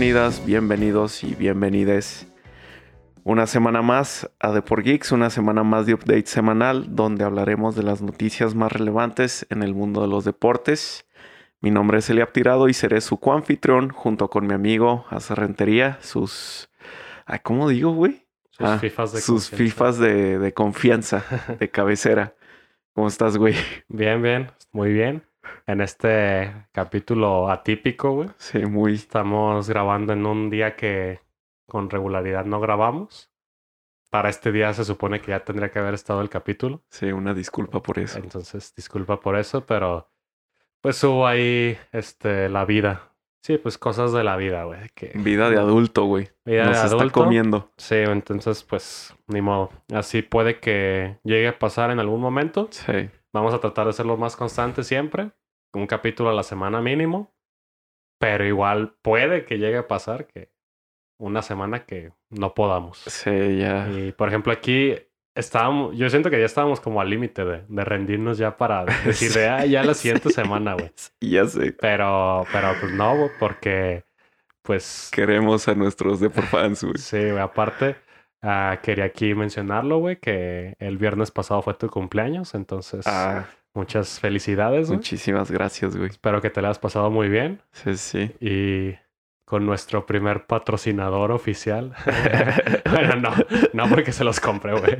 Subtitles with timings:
[0.00, 2.26] bienvenidas, bienvenidos y bienvenides
[3.22, 7.76] una semana más a The Por Geeks, una semana más de update semanal donde hablaremos
[7.76, 11.06] de las noticias más relevantes en el mundo de los deportes.
[11.60, 15.98] Mi nombre es Eliab Tirado y seré su coanfitrión junto con mi amigo Hace Rentería,
[16.00, 16.70] sus...
[17.26, 18.26] Ay, ¿Cómo digo, güey?
[18.52, 19.56] Sus Ah, fifas de sus confianza.
[19.56, 21.24] fifas de, de confianza,
[21.58, 22.34] de cabecera.
[22.94, 23.54] ¿Cómo estás, güey?
[23.88, 25.22] Bien, bien, muy bien.
[25.66, 28.28] En este capítulo atípico, güey.
[28.36, 28.94] Sí, muy...
[28.94, 31.20] Estamos grabando en un día que
[31.66, 33.30] con regularidad no grabamos.
[34.10, 36.82] Para este día se supone que ya tendría que haber estado el capítulo.
[36.90, 38.18] Sí, una disculpa por eso.
[38.18, 40.10] Entonces, disculpa por eso, pero
[40.80, 43.06] pues hubo ahí este la vida.
[43.42, 44.80] Sí, pues cosas de la vida, güey.
[44.94, 46.28] Que Vida de adulto, güey.
[46.44, 47.22] vida Nos de está adulto.
[47.22, 47.70] comiendo.
[47.76, 49.70] Sí, entonces pues ni modo.
[49.94, 52.68] Así puede que llegue a pasar en algún momento.
[52.70, 53.08] Sí.
[53.32, 55.30] Vamos a tratar de ser lo más constante siempre.
[55.72, 57.32] Un capítulo a la semana mínimo.
[58.18, 60.50] Pero igual puede que llegue a pasar que
[61.18, 62.98] una semana que no podamos.
[62.98, 63.88] Sí, ya.
[63.90, 64.94] Y por ejemplo aquí
[65.34, 69.32] estábamos, yo siento que ya estábamos como al límite de, de rendirnos ya para decir
[69.32, 70.92] de, ah, ya la siguiente semana, güey.
[71.20, 71.72] Ya sé.
[71.72, 74.04] Pero, pero pues no, güey, porque
[74.62, 76.98] pues Queremos a nuestros Deporfans, güey.
[76.98, 77.96] sí, güey, aparte
[78.42, 84.20] ah, quería aquí mencionarlo, güey, que el viernes pasado fue tu cumpleaños, entonces Ah, muchas
[84.20, 84.98] felicidades, güey.
[84.98, 86.10] muchísimas gracias, güey.
[86.10, 88.32] Espero que te la hayas pasado muy bien Sí, sí.
[88.40, 88.94] y
[89.44, 91.94] con nuestro primer patrocinador oficial.
[92.90, 93.30] bueno, no,
[93.72, 94.96] no porque se los compré, güey.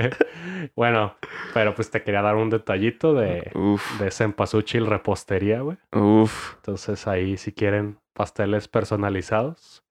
[0.74, 1.14] Bueno,
[1.54, 5.78] pero pues te quería dar un detallito de, Uf, de Cempasúchil Repostería, güey.
[5.94, 6.54] uf.
[6.56, 9.84] Entonces ahí si quieren pasteles personalizados,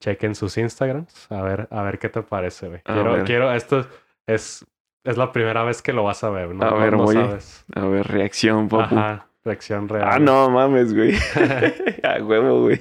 [0.00, 2.80] chequen sus Instagrams, a ver, a ver qué te parece, güey.
[2.82, 3.86] Quiero, quiero, esto
[4.26, 4.66] es,
[5.06, 6.64] es la primera vez que lo vas a ver, ¿no?
[6.64, 7.64] A ver, no voy- sabes.
[7.74, 8.96] A ver, reacción, papu.
[8.96, 10.08] Ajá, reacción real.
[10.10, 11.14] Ah, no mames, güey.
[12.02, 12.80] a huevo, güey.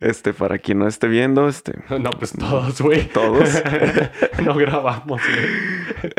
[0.00, 3.08] Este, para quien no esté viendo, este, No, pues todos, güey.
[3.08, 3.62] Todos.
[4.44, 6.14] no grabamos, güey.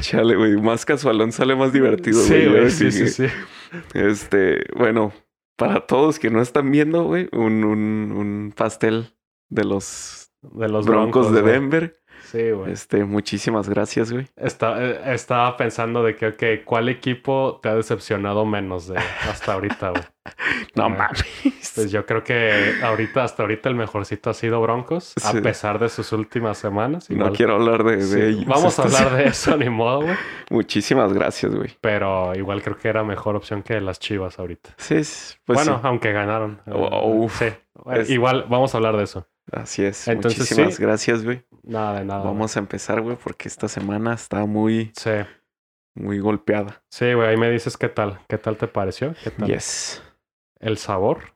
[0.00, 2.48] chale, güey, más casualón sale más divertido, Sí, güey.
[2.48, 3.34] güey, Así sí, sí, que, sí.
[3.94, 5.12] Este, bueno,
[5.56, 9.14] para todos que no están viendo, güey, un, un, un pastel
[9.50, 11.52] de los De los Broncos, broncos, de.
[11.52, 11.96] Denver.
[12.24, 12.72] Sí, güey.
[12.72, 14.26] Este, muchísimas gracias, güey.
[14.36, 19.52] Está- eh, estaba pensando de que, ok, ¿cuál equipo te ha decepcionado menos de hasta
[19.52, 20.02] ahorita, güey?
[20.74, 21.22] No mames.
[21.74, 25.36] Pues yo creo que ahorita, hasta ahorita, el mejorcito ha sido Broncos, Sí.
[25.38, 27.08] a pesar de sus últimas semanas.
[27.10, 28.46] no quiero hablar de, ellos.
[28.46, 30.16] Vamos a hablar de eso, ni modo, güey.
[30.50, 31.76] Muchísimas gracias, güey.
[31.80, 34.70] Pero igual creo que era mejor opción que las Chivas ahorita.
[34.78, 36.60] Sí, es- pues bueno, sí, aunque ganaron.
[36.72, 37.38] Oh, uf.
[37.38, 37.46] sí.
[37.92, 39.28] Es- Igual vamos a hablar de eso.
[39.52, 40.08] Así es.
[40.08, 40.82] Entonces, Muchísimas sí.
[40.82, 41.44] gracias, güey.
[41.62, 42.20] Nada de nada.
[42.20, 42.32] güey.
[42.34, 45.10] Vamos a empezar, güey, porque esta semana está muy, Sí.
[45.94, 46.82] muy golpeada.
[46.90, 48.20] Sí, güey, ahí me dices qué tal.
[48.28, 49.14] ¿Qué tal te pareció?
[49.22, 50.02] ¿Qué tal Yes.
[50.60, 51.34] el sabor?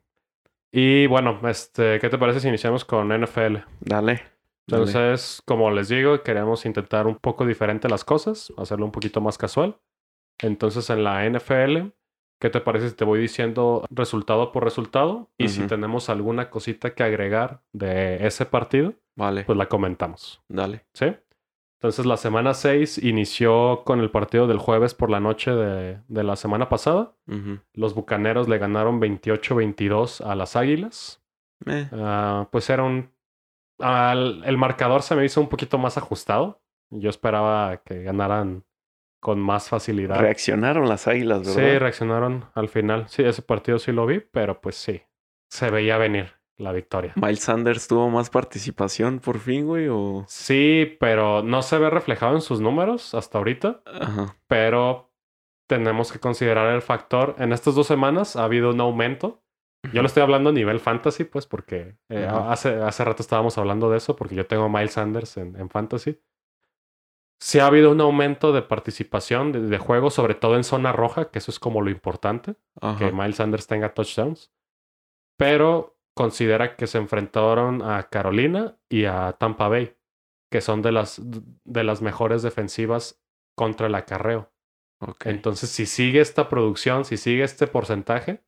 [0.71, 3.65] Y bueno, este, ¿qué te parece si iniciamos con NFL?
[3.81, 4.13] Dale.
[4.15, 4.23] dale.
[4.67, 9.39] Entonces, como les digo, queremos intentar un poco diferente las cosas, hacerlo un poquito más
[9.39, 9.79] casual.
[10.41, 11.91] Entonces, en la NFL,
[12.39, 15.31] ¿qué te parece si te voy diciendo resultado por resultado?
[15.39, 19.45] Y si tenemos alguna cosita que agregar de ese partido, Vale.
[19.45, 20.43] pues la comentamos.
[20.49, 20.85] Dale.
[20.95, 21.07] ¿Sí?
[21.81, 26.23] Entonces, la semana 6 inició con el partido del jueves por la noche de, de
[26.25, 27.13] la semana pasada.
[27.73, 31.23] Los Bucaneros le ganaron 28-22 a las Águilas.
[31.67, 33.11] Eh, Ah, pues era un...
[33.79, 36.61] al- el marcador se me hizo un poquito más ajustado.
[36.91, 38.65] Yo esperaba que ganaran
[39.21, 40.19] con más facilidad.
[40.21, 41.81] reaccionaron las águilas, sí, ¿verdad?
[41.81, 43.09] reaccionaron al final.
[43.09, 45.03] Sí, ese partido sí lo vi, pero pues sí,
[45.51, 47.13] se veía venir la victoria.
[47.17, 50.25] Miles Sanders tuvo más participación por fin, güey, o...
[50.29, 53.83] Sí, pero no se ve reflejado en sus números hasta ahorita.
[53.87, 54.37] Ajá.
[54.47, 55.09] pero
[55.69, 57.37] tenemos que considerar el factor.
[57.39, 59.43] En estas dos semanas ha habido un aumento.
[59.93, 63.91] Yo lo estoy hablando a nivel fantasy, pues, porque eh, hace, hace rato estábamos hablando
[63.91, 66.19] de eso, porque yo tengo a Miles Sanders en, en fantasy.
[67.41, 71.31] Sí ha habido un aumento de participación de, de juego, sobre todo en zona roja,
[71.31, 72.99] que eso es como lo importante, Ajá.
[72.99, 74.53] que Miles Sanders tenga touchdowns.
[75.37, 79.97] Pero considera que se enfrentaron a Carolina y a Tampa Bay,
[80.51, 83.23] que son de las, de las mejores defensivas
[83.57, 84.51] contra el acarreo.
[85.25, 88.43] Entonces, si sigue esta producción, si sigue este porcentaje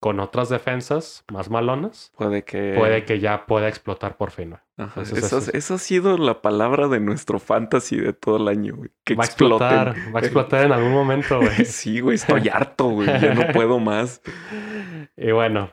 [0.00, 2.74] con otras defensas más malonas, Puede que...
[2.76, 4.54] puede que ya pueda explotar por fin.
[4.76, 5.00] Ajá.
[5.00, 8.76] Entonces, Eso, eso- eso ha sido la palabra de nuestro fantasy de todo el año,
[8.76, 8.90] güey.
[9.04, 11.64] Que Va a explotar, va a explotar en algún momento, güey.
[11.64, 13.06] Sí, güey, estoy harto, güey.
[13.06, 14.20] Ya no puedo más.
[15.16, 15.70] Y bueno,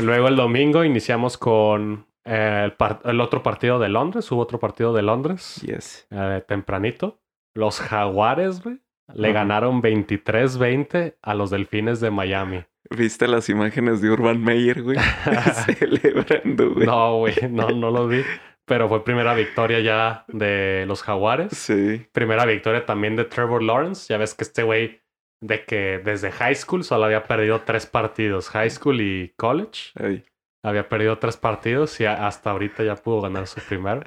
[0.00, 2.70] luego el domingo iniciamos con eh,
[3.04, 4.30] el otro partido de Londres.
[4.30, 6.06] Hubo otro partido de Londres Yes.
[6.10, 7.20] eh, tempranito.
[7.54, 8.78] Los Jaguares, güey,
[9.14, 12.64] Le ganaron 23-20 a los Delfines de Miami.
[12.90, 14.98] ¿Viste las imágenes de Urban Meyer, güey?
[15.78, 16.86] Celebrando, güey.
[16.86, 18.22] No, güey, no, no lo vi.
[18.64, 21.56] Pero fue primera victoria ya de los Jaguares.
[21.56, 22.06] Sí.
[22.12, 24.12] Primera victoria también de Trevor Lawrence.
[24.12, 25.00] Ya ves que este güey,
[25.40, 28.48] de que desde high school solo había perdido tres partidos.
[28.50, 29.92] High school y college.
[29.94, 30.24] Ay,
[30.64, 34.02] Había perdido tres partidos y hasta ahorita ya pudo ganar su primero.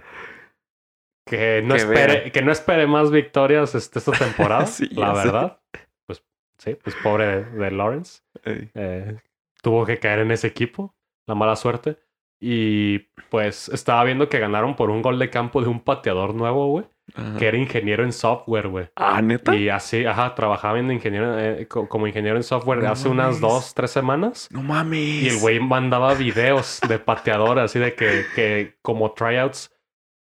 [1.29, 2.31] Que no, Que espere, vea.
[2.31, 5.27] que no espere más victorias este, esta temporada, Sí, la sé.
[5.27, 5.59] verdad.
[6.07, 6.23] Pues
[6.57, 8.21] sí, pues pobre de, Lawrence.
[8.45, 9.17] Eh,
[9.61, 10.95] tuvo que caer en ese equipo,
[11.27, 11.97] la mala suerte.
[12.41, 12.99] Y
[13.29, 16.85] pues estaba viendo que ganaron por un gol de campo de un pateador nuevo, güey,
[17.13, 17.37] Ajá.
[17.37, 18.87] que era ingeniero en software, güey.
[18.95, 19.53] Ah, neta.
[19.57, 23.41] Y así, ajá, trabajaba en ingeniero, eh, co- como ingeniero en software No hace unas
[23.41, 24.47] dos, tres semanas.
[24.51, 24.99] No mames.
[25.23, 29.69] Y el güey mandaba videos de pateador, así de que, que como tryouts.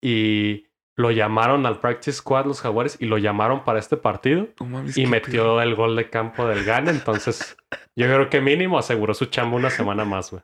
[0.01, 0.67] Y
[0.97, 4.47] lo llamaron al practice squad los jaguares y lo llamaron para este partido.
[4.59, 6.87] Mames, Y metió el gol de campo del GAN.
[6.87, 7.57] Entonces,
[7.95, 10.41] yo creo que mínimo aseguró su chamba una semana más, güey.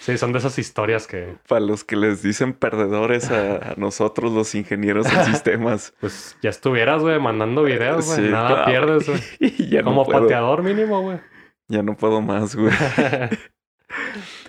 [0.00, 1.36] Sí, son de esas historias que.
[1.48, 5.94] Para los que les dicen perdedores a, a nosotros, los ingenieros en sistemas.
[6.00, 8.26] pues, ya estuvieras, güey, mandando videos, güey.
[8.26, 8.70] Sí, Nada claro.
[8.70, 9.82] pierdes, güey.
[9.84, 11.18] Como no pateador mínimo, güey.
[11.68, 12.72] Ya no puedo más, güey.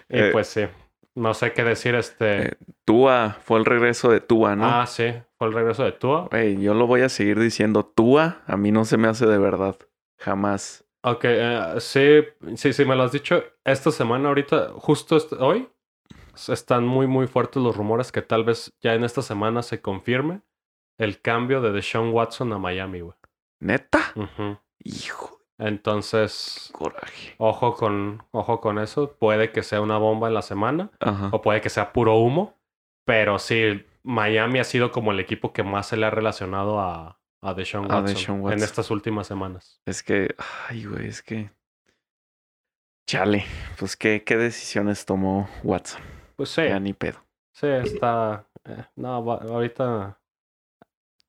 [0.09, 0.65] y Eh, pues sí.
[1.15, 2.47] No sé qué decir, este.
[2.49, 2.53] eh,
[2.85, 4.65] Tua, fue el regreso de Tua, ¿no?
[4.65, 5.13] Ah, sí.
[5.37, 6.29] Fue el regreso de Tua.
[6.59, 7.85] Yo lo voy a seguir diciendo.
[7.85, 9.75] Tua, a mí no se me hace de verdad.
[10.19, 10.83] Jamás.
[11.03, 12.23] Ok, eh, sí,
[12.55, 13.43] sí, sí, me lo has dicho.
[13.63, 15.69] Esta semana, ahorita, justo hoy,
[16.47, 20.41] están muy, muy fuertes los rumores que tal vez ya en esta semana se confirme
[20.97, 23.15] el cambio de Deshaun Watson a Miami, güey.
[23.59, 23.99] ¿Neta?
[24.15, 24.57] Ujú.
[24.83, 27.35] Hijo Entonces, coraje.
[27.37, 29.15] ojo con, ojo con eso.
[29.19, 31.29] Puede que sea una bomba en la semana Ajá.
[31.31, 32.55] o puede que sea puro humo.
[33.05, 37.19] Pero sí, Miami ha sido como el equipo que más se le ha relacionado a,
[37.41, 39.81] a Deshaun A Watson, Deshaun en estas últimas semanas.
[39.85, 40.35] Es que,
[40.69, 41.51] ay, güey, es que.
[43.09, 43.45] Chale,
[43.79, 46.01] pues qué, qué decisiones tomó Watson.
[46.35, 46.63] Pues sí.
[46.63, 47.23] Ya ni pedo.
[47.53, 48.45] Sí, está.
[48.65, 50.19] eh, no, va- ahorita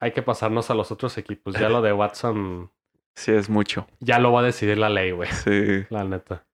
[0.00, 1.54] hay que pasarnos a los otros equipos.
[1.54, 2.70] Ya lo de Watson
[3.16, 3.86] Sí, es mucho.
[4.00, 5.28] ya lo va a decidir la ley, güey.
[5.30, 5.84] Sí.
[5.90, 6.46] La neta.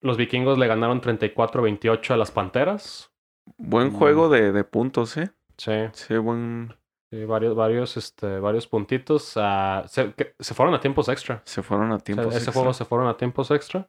[0.00, 3.12] Los vikingos le ganaron 34-28 a las panteras.
[3.56, 3.96] Buen Mm.
[3.98, 5.30] juego de, de puntos, ¿eh?
[5.56, 6.74] Sí, Sí, buen.
[7.10, 9.34] sí, varios, varios, este, varios puntitos.
[9.36, 11.42] ah, se, que- se fueron a tiempos extra.
[11.44, 12.26] Se fueron a O sea, tiempos.
[12.28, 12.52] ese extra.
[12.52, 13.86] juego se fueron a tiempos extra.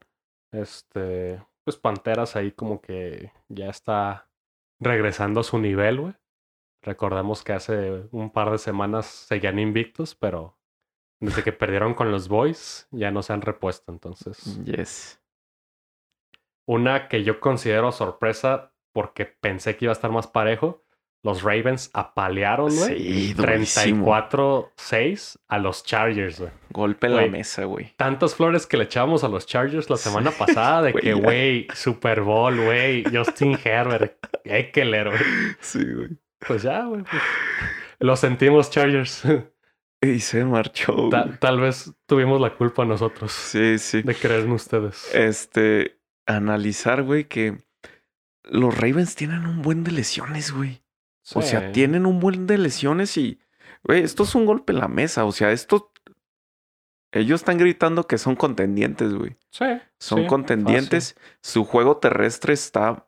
[0.51, 4.29] Este, pues Panteras ahí como que ya está
[4.79, 6.13] regresando a su nivel, güey.
[6.83, 10.57] Recordemos que hace un par de semanas seguían invictos, pero
[11.21, 13.91] desde que perdieron con los Boys ya no se han repuesto.
[13.93, 15.21] Entonces, Yes.
[16.67, 20.82] una que yo considero sorpresa porque pensé que iba a estar más parejo.
[21.23, 22.97] Los Ravens apalearon, güey.
[22.97, 24.05] Sí, durísimo.
[24.07, 26.51] 34-6 a los Chargers, güey.
[26.69, 27.93] Golpe en la mesa, güey.
[27.97, 31.67] tantas flores que le echábamos a los Chargers la semana Sí, pasada de que, güey,
[31.73, 35.21] Super Bowl, güey, Justin Herbert, Eckler, güey.
[35.59, 36.09] Sí, güey.
[36.45, 37.03] Pues ya, güey.
[37.03, 37.21] pues,
[37.99, 39.23] Lo sentimos, Chargers.
[40.01, 41.07] Y se marchó.
[41.09, 44.01] Ta- tal vez tuvimos la culpa nosotros Sí, sí.
[44.01, 45.09] de creer en ustedes.
[45.15, 47.59] Este, analizar, güey, que
[48.43, 50.82] los Ravens tienen un buen de lesiones, güey.
[51.35, 53.39] O sea, tienen un buen de lesiones y,
[53.83, 55.25] güey, esto es un golpe en la mesa.
[55.25, 55.91] O sea, esto,
[57.11, 59.37] ellos están gritando que son contendientes, güey.
[59.49, 59.65] Sí.
[59.99, 61.15] Son sí, contendientes.
[61.41, 63.07] Su juego terrestre está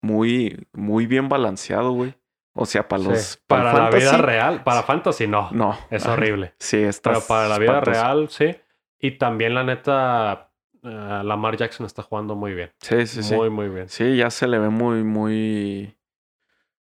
[0.00, 2.14] muy, muy bien balanceado, güey.
[2.54, 3.18] O sea, para los...
[3.18, 3.38] Sí.
[3.46, 5.50] Para, la vida real, para Fantasy no.
[5.52, 5.78] No.
[5.90, 6.54] Es horrible.
[6.58, 8.02] Sí, está Pero para la vida espantoso.
[8.02, 8.56] real, sí.
[8.98, 10.52] Y también, la neta,
[10.82, 12.72] eh, Lamar Jackson está jugando muy bien.
[12.80, 13.34] Sí, sí, sí.
[13.34, 13.88] Muy, muy bien.
[13.88, 15.96] Sí, ya se le ve muy, muy,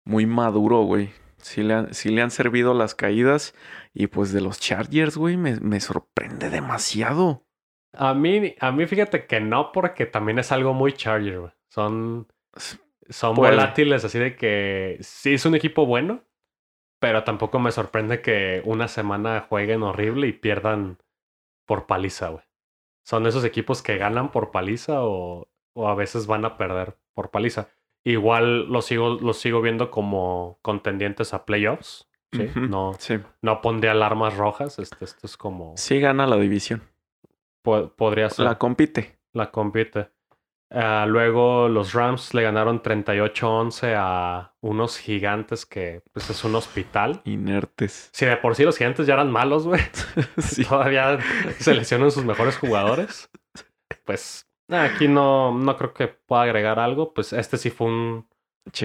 [0.05, 1.09] muy maduro, güey.
[1.37, 3.53] Sí le, han, sí le han servido las caídas.
[3.93, 7.43] Y pues de los Chargers, güey, me, me sorprende demasiado.
[7.93, 11.51] A mí, a mí fíjate que no, porque también es algo muy Charger, güey.
[11.69, 12.27] Son,
[13.09, 13.51] son Puede.
[13.51, 16.23] volátiles, así de que sí es un equipo bueno,
[16.99, 20.97] pero tampoco me sorprende que una semana jueguen horrible y pierdan
[21.65, 22.43] por paliza, güey.
[23.05, 27.31] Son esos equipos que ganan por paliza o, o a veces van a perder por
[27.31, 27.69] paliza.
[28.05, 32.07] Igual los sigo, los sigo viendo como contendientes a playoffs.
[32.55, 33.17] no, Sí.
[33.41, 34.77] no pondría alarmas rojas.
[34.79, 35.73] Este, esto es como.
[35.77, 36.83] Sí gana la división.
[37.63, 38.45] po- podría ser.
[38.45, 39.17] La compite.
[39.33, 40.11] La compite.
[40.71, 47.21] Ah, luego los Rams le ganaron 38-11 a unos gigantes que pues es un hospital.
[47.23, 48.09] Inertes.
[48.13, 49.81] Si de por sí los gigantes ya eran malos, güey.
[50.37, 50.65] sí.
[50.65, 51.17] Todavía
[51.59, 53.29] seleccionan sus mejores jugadores.
[54.03, 57.13] Pues aquí no, no creo que pueda agregar algo.
[57.13, 58.27] Pues este sí fue un-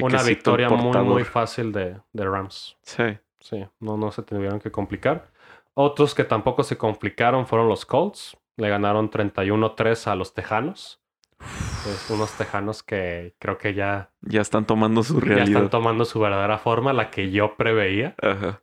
[0.02, 1.08] una victoria muy, portador.
[1.08, 2.76] muy fácil de, de Rams.
[2.82, 3.18] Sí.
[3.40, 5.30] Sí, no, no se tuvieron que complicar.
[5.72, 8.36] Otros que tampoco se complicaron fueron los Colts.
[8.58, 11.00] Le ganaron 31-3 a los Tejanos.
[11.38, 15.48] Pues unos Tejanos que creo que ya, Ya están tomando su ya realidad.
[15.48, 18.14] están tomando su verdadera forma, la que yo preveía.
[18.20, 18.60] Ajá.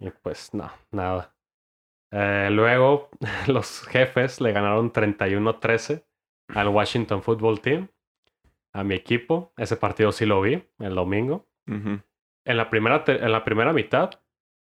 [0.00, 1.32] Y pues no, nada.
[2.10, 3.10] Eh, luego
[3.46, 6.02] los jefes le ganaron 31-13
[6.48, 7.88] al Washington Football Team,
[8.72, 9.52] a mi equipo.
[9.56, 11.46] Ese partido sí lo vi el domingo.
[12.44, 14.10] En la primera, en la primera mitad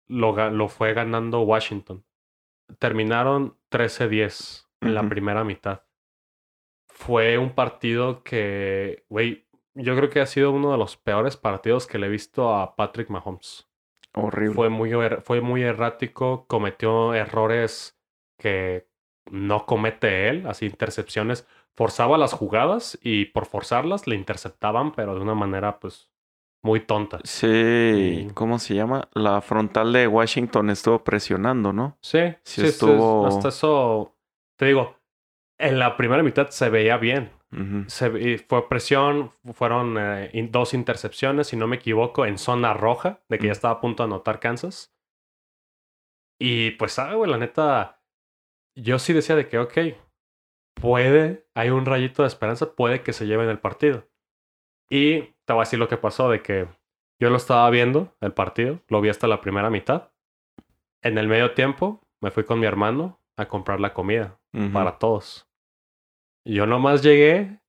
[0.08, 2.04] lo, lo fue ganando Washington.
[2.78, 5.82] Terminaron 13-10 en la primera mitad.
[6.88, 11.86] Fue un partido que, güey, yo creo que ha sido uno de los peores partidos
[11.86, 13.66] que le he visto a Patrick Mahomes.
[14.12, 14.54] Horrible.
[14.54, 17.98] Fue muy, er- fue muy errático, cometió errores
[18.38, 18.88] que
[19.30, 21.46] no comete él, así intercepciones.
[21.76, 26.10] Forzaba las jugadas y por forzarlas le interceptaban, pero de una manera pues
[26.62, 27.20] muy tonta.
[27.24, 28.28] Sí.
[28.34, 29.08] ¿cómo se llama?
[29.14, 31.96] La frontal de Washington estuvo presionando, ¿no?
[32.02, 34.14] Sí, Sí sí, estuvo- Hasta eso,
[34.58, 34.96] te digo,
[35.58, 37.30] en la primera mitad se veía bien.
[37.88, 43.22] Se, fue presión, fueron eh, in- dos intercepciones, si no me equivoco, en zona roja,
[43.28, 44.94] de que ya estaba a punto de anotar Kansas.
[46.38, 48.00] Y pues, ah, güey, la neta,
[48.76, 49.78] yo sí decía de que, ok,
[50.80, 54.06] puede, hay un rayito de esperanza, puede que se lleven el partido.
[54.88, 56.66] Y te voy a decir lo que pasó, de que
[57.20, 60.10] yo lo estaba viendo, el partido, lo vi hasta la primera mitad.
[61.02, 64.38] En el medio tiempo, me fui con mi hermano a comprar la comida
[64.72, 65.48] para todos.
[66.44, 67.60] Yo nomás llegué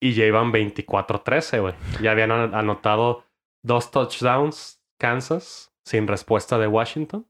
[0.00, 1.74] y ya iban 24-13, güey.
[2.02, 3.24] Ya habían an- anotado
[3.62, 7.26] dos touchdowns Kansas sin respuesta de Washington.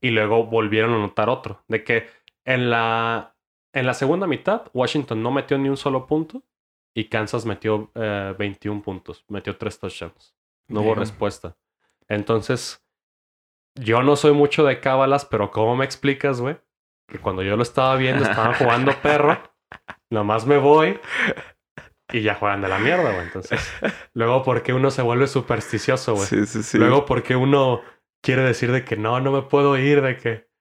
[0.00, 1.64] Y luego volvieron a anotar otro.
[1.68, 2.06] De que
[2.44, 3.31] en la,
[3.72, 6.42] en la segunda mitad Washington no metió ni un solo punto
[6.94, 9.24] y Kansas metió eh, 21 puntos.
[9.28, 10.34] Metió tres touchdowns.
[10.68, 11.56] No hubo respuesta.
[12.08, 12.84] Entonces,
[13.74, 16.56] yo no soy mucho de cábalas, pero ¿cómo me explicas, güey?
[17.08, 19.38] Que cuando yo lo estaba viendo, estaban jugando perro.
[20.10, 20.98] Nomás me voy
[22.12, 23.26] y ya juegan de la mierda, güey.
[23.26, 23.72] Entonces,
[24.12, 26.26] luego, ¿por qué uno se vuelve supersticioso, güey?
[26.26, 26.78] Sí, sí, sí.
[26.78, 27.80] Luego, ¿por qué uno
[28.22, 30.51] quiere decir de que no, no me puedo ir, de que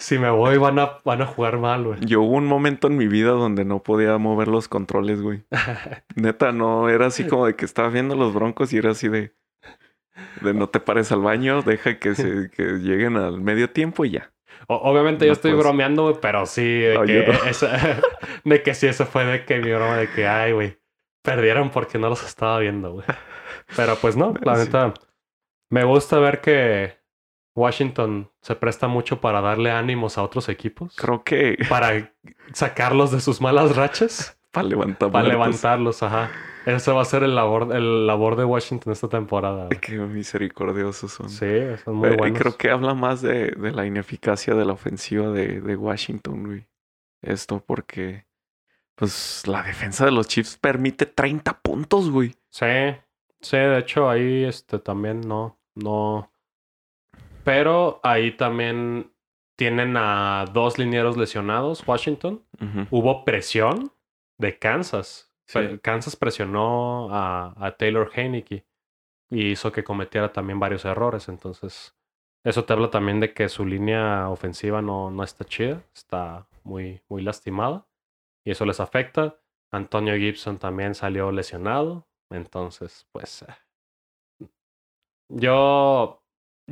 [0.00, 2.00] si me voy van a, van a jugar mal, güey?
[2.00, 5.44] Yo hubo un momento en mi vida donde no podía mover los controles, güey.
[6.16, 9.34] Neta, no, era así como de que estaba viendo los broncos y era así de...
[10.42, 14.10] De no te pares al baño, deja que, se, que lleguen al medio tiempo y
[14.12, 14.32] ya.
[14.68, 15.64] O- obviamente yo estoy puedes.
[15.64, 17.32] bromeando, güey, pero sí, de No, que, no.
[17.48, 18.00] esa-
[18.44, 20.78] de que sí, eso fue de que mi broma de que, ay, güey,
[21.22, 23.06] perdieron porque no los estaba viendo, güey.
[23.76, 24.64] Pero pues no, la Sí.
[24.64, 24.94] neta,
[25.70, 26.99] me gusta ver que
[27.54, 32.12] Washington se presta mucho para darle ánimos a otros equipos, Creo que para
[32.52, 36.30] sacarlos de sus malas rachas, para levantar para levantarlos, ajá.
[36.66, 39.68] Ese va a ser el labor, el labor de Washington esta temporada.
[39.70, 41.30] Qué misericordiosos son.
[41.30, 41.46] Sí,
[41.84, 42.38] son muy Eh, buenos.
[42.38, 46.66] Creo que habla más de, de la ineficacia de la ofensiva de, de Washington, güey.
[47.22, 48.26] Esto porque,
[48.94, 52.34] pues, la defensa de los Chiefs permite 30 puntos, güey.
[52.50, 52.66] Sí,
[53.40, 56.29] sí, de hecho ahí este también no, no.
[57.50, 59.12] Pero ahí también
[59.58, 62.44] tienen a dos linieros lesionados, Washington.
[62.90, 63.92] Hubo presión
[64.38, 65.32] de Kansas.
[65.48, 65.58] Sí.
[65.82, 68.64] Kansas presionó a, a Taylor Heineke
[69.30, 71.28] y hizo que cometiera también varios errores.
[71.28, 71.96] Entonces,
[72.44, 77.02] eso te habla también de que su línea ofensiva no, no está chida, está muy,
[77.08, 77.84] muy lastimada
[78.46, 79.40] y eso les afecta.
[79.72, 82.06] Antonio Gibson también salió lesionado.
[82.30, 83.42] Entonces, pues.
[83.42, 84.46] eh,
[85.28, 86.19] Yo.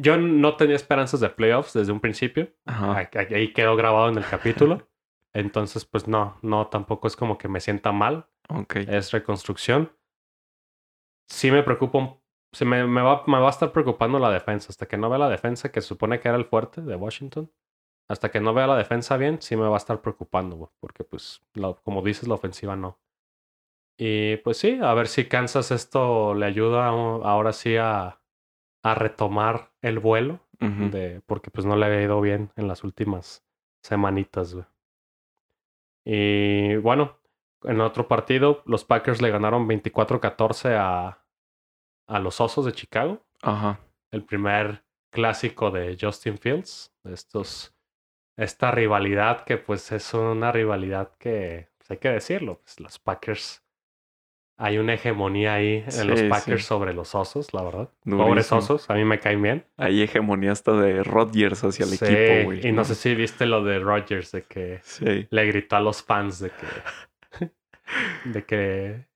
[0.01, 2.53] Yo no tenía esperanzas de playoffs desde un principio.
[2.67, 2.97] Ajá.
[2.99, 4.89] Ahí- Ahí quedó grabado en el capítulo.
[5.35, 8.27] Entonces, pues no, no, tampoco es como que me sienta mal.
[8.49, 8.77] Ok.
[8.77, 9.93] Es reconstrucción.
[11.29, 12.21] Sí me preocupa, un-
[12.53, 14.69] sí me, me va, me va a estar preocupando la defensa.
[14.71, 17.53] Hasta que no vea la defensa, que se supone que era el fuerte de Washington.
[18.11, 21.43] Hasta que no vea la defensa bien, sí me va a estar preocupando, porque pues,
[21.55, 22.99] la- como dices, la ofensiva no.
[24.01, 28.21] Y pues sí, a ver si Kansas esto le ayuda ahora sí a,
[28.83, 33.45] a retomar el vuelo de, porque pues no le había ido bien en las últimas
[33.83, 34.67] semanitas, güey.
[36.05, 37.19] Y bueno,
[37.63, 41.25] en otro partido, los Packers le ganaron 24-14 a,
[42.07, 43.25] a los Osos de Chicago.
[43.43, 43.81] Ajá.
[44.11, 46.95] El primer clásico de Justin Fields.
[47.05, 47.77] de Estos,
[48.37, 52.61] esta rivalidad que pues es una rivalidad que pues, hay que decirlo.
[52.61, 53.63] Pues, los Packers.
[54.61, 56.67] Hay una hegemonía ahí en los Packers sí.
[56.67, 57.91] sobre los osos, la verdad.
[58.05, 58.27] Durísimo.
[58.29, 59.65] Pobres osos, a mí me caen bien.
[59.77, 62.67] Hay hegemonía hasta de Rodgers hacia el Sí, equipo, güey.
[62.67, 64.81] Y no sé si viste lo de Rodgers, de que
[65.31, 67.47] le gritó a los fans de que,
[68.25, 69.07] de que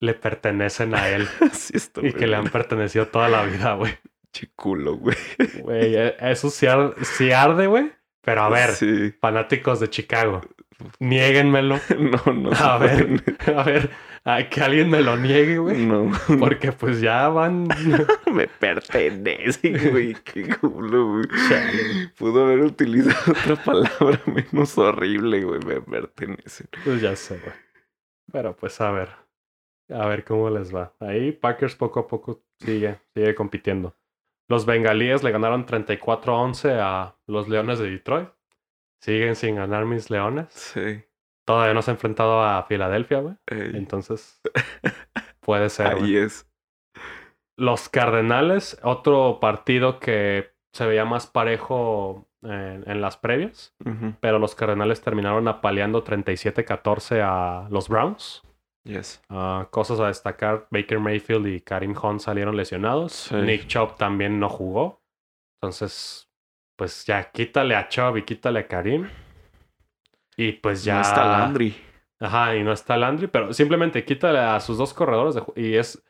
[0.00, 1.28] le pertenecen a él
[2.02, 3.92] y que le han pertenecido toda la vida, güey.
[4.32, 5.16] Chiculo, güey.
[5.62, 7.92] Güey, e- eso sí, ar- sí arde, güey.
[8.22, 8.70] Pero a ver,
[9.20, 10.40] fanáticos de Chicago,
[10.98, 11.78] niéguenmelo.
[11.98, 12.50] No, no.
[12.52, 13.58] A ver, pueden.
[13.58, 13.90] a ver,
[14.24, 15.84] a que alguien me lo niegue, güey.
[15.84, 16.10] No.
[16.38, 17.68] Porque pues ya van.
[18.32, 20.14] Me pertenece, güey.
[20.24, 21.26] Qué culo, güey.
[22.16, 25.60] Pudo haber utilizado otra palabra menos horrible, güey.
[25.64, 26.66] Me pertenece.
[26.84, 27.54] Pues ya sé, güey.
[28.32, 29.10] Pero pues a ver.
[29.90, 30.94] A ver cómo les va.
[31.00, 33.96] Ahí Packers poco a poco sigue, sigue compitiendo.
[34.48, 38.28] Los bengalíes le ganaron 34-11 a los Leones de Detroit.
[39.00, 40.52] Siguen sin ganar mis Leones.
[40.52, 41.02] Sí.
[41.48, 43.34] Todavía no se ha enfrentado a Filadelfia, güey.
[43.46, 44.40] Ey, Entonces,
[45.40, 45.86] puede ser.
[45.86, 46.46] ahí es.
[47.56, 53.74] Los Cardenales, otro partido que se veía más parejo en, en las previas,
[54.20, 58.42] pero los Cardenales terminaron apaleando 37-14 a los Browns.
[58.84, 59.22] Yes.
[59.30, 63.12] Ah, cosas a destacar, Baker Mayfield y Karim Hunt salieron lesionados.
[63.12, 63.34] Sí.
[63.36, 65.02] Nick Chubb también no jugó.
[65.60, 66.30] Entonces,
[66.76, 69.08] pues ya quítale a Chubb y quítale a Karim.
[70.38, 70.94] Y pues ya...
[70.94, 71.76] Ya está Landry.
[72.20, 76.02] Ajá, y no está Landry, pero simplemente quítale a sus dos corredores de y es...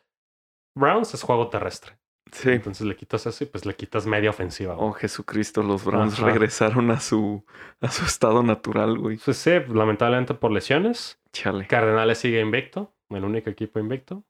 [0.77, 1.99] Browns es juego terrestre.
[2.31, 2.51] Sí.
[2.51, 4.75] Entonces le quitas eso y pues le quitas media ofensiva.
[4.75, 4.89] güey.
[4.89, 6.27] Oh, Jesucristo, los Browns Ajá.
[6.27, 7.45] regresaron a su,
[7.81, 9.17] a su estado natural, güey.
[9.17, 11.19] Pues sí, lamentablemente por lesiones.
[11.33, 11.67] Chale.
[11.67, 14.25] Cardenales sigue invicto, el único equipo invicto.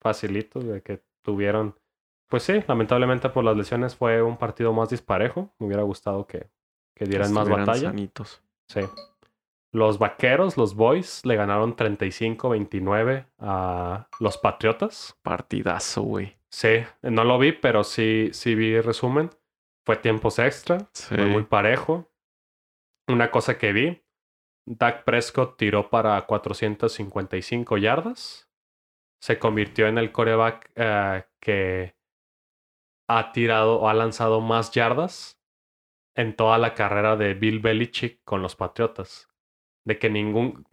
[0.00, 1.78] Facilito de que tuvieron.
[2.28, 5.54] Pues sí, lamentablemente por las lesiones fue un partido más disparejo.
[5.58, 6.50] Me hubiera gustado que,
[6.94, 7.90] que dieran más batalla.
[7.90, 8.42] sanitos.
[8.68, 8.80] Sí.
[9.72, 15.18] Los vaqueros, los boys, le ganaron 35-29 a los patriotas.
[15.22, 16.36] Partidazo, güey.
[16.50, 19.30] Sí, no lo vi, pero sí, sí vi resumen.
[19.84, 21.14] Fue tiempos extra, Sí.
[21.16, 22.08] fue muy parejo.
[23.08, 24.02] Una cosa que vi,
[24.66, 28.48] Dak Prescott tiró para 455 yardas.
[29.20, 31.96] Se convirtió en el coreback eh, que
[33.08, 35.38] ha tirado o ha lanzado más yardas
[36.14, 39.28] en toda la carrera de Bill Belichick con los Patriotas.
[39.86, 40.64] De que ningún...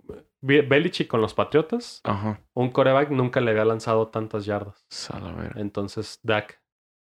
[0.43, 2.41] Belichick con los Patriotas, Ajá.
[2.55, 4.85] un coreback nunca le había lanzado tantas yardas.
[4.89, 5.53] Salavera.
[5.61, 6.61] Entonces Dak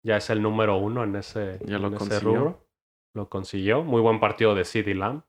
[0.05, 2.35] ya es el número uno en ese, Ya lo en ese consiguió.
[2.35, 2.67] rubro.
[3.15, 3.83] Lo consiguió.
[3.83, 5.21] Muy buen partido de CD Lamb.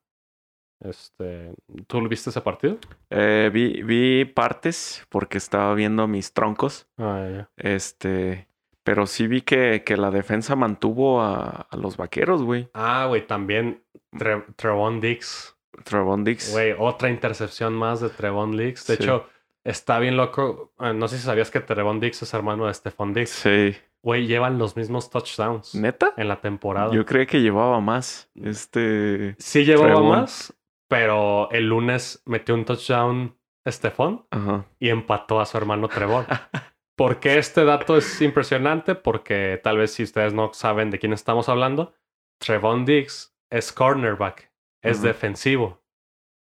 [0.83, 1.55] Este,
[1.87, 2.79] ¿Tú lo viste ese partido?
[3.11, 6.88] Eh, vi, vi partes porque estaba viendo mis troncos.
[6.99, 7.51] Ah, ya.
[7.57, 8.49] Este.
[8.85, 12.68] Pero sí vi que, que la defensa mantuvo a, a los vaqueros, güey.
[12.75, 15.57] Ah, güey, también Tre- Trevon Diggs.
[15.85, 16.53] Trevon Dix.
[16.53, 18.87] Güey, otra intercepción más de Trevon Diggs.
[18.87, 19.03] De Sí.
[19.03, 19.27] hecho,
[19.64, 20.73] está bien loco.
[20.79, 23.31] Ah, No sé si sabías que Trevon Diggs es hermano de Stephon Diggs.
[23.31, 23.75] Sí.
[24.03, 26.12] Güey, llevan los mismos touchdowns ¿Neta?
[26.18, 26.92] en la temporada.
[26.92, 28.31] Yo creía que llevaba más.
[28.35, 29.35] Este.
[29.38, 30.09] Sí llevaba Trevon.
[30.11, 30.55] más,
[30.88, 33.35] pero el lunes metió un touchdown
[33.66, 34.66] Stephon Ajá.
[34.79, 36.27] y empató a su hermano Trevor.
[36.96, 38.94] ¿Por qué este dato es impresionante?
[38.94, 41.94] Porque tal vez si ustedes no saben de quién estamos hablando,
[42.38, 44.52] Trevon Diggs es cornerback,
[44.83, 45.83] es defensivo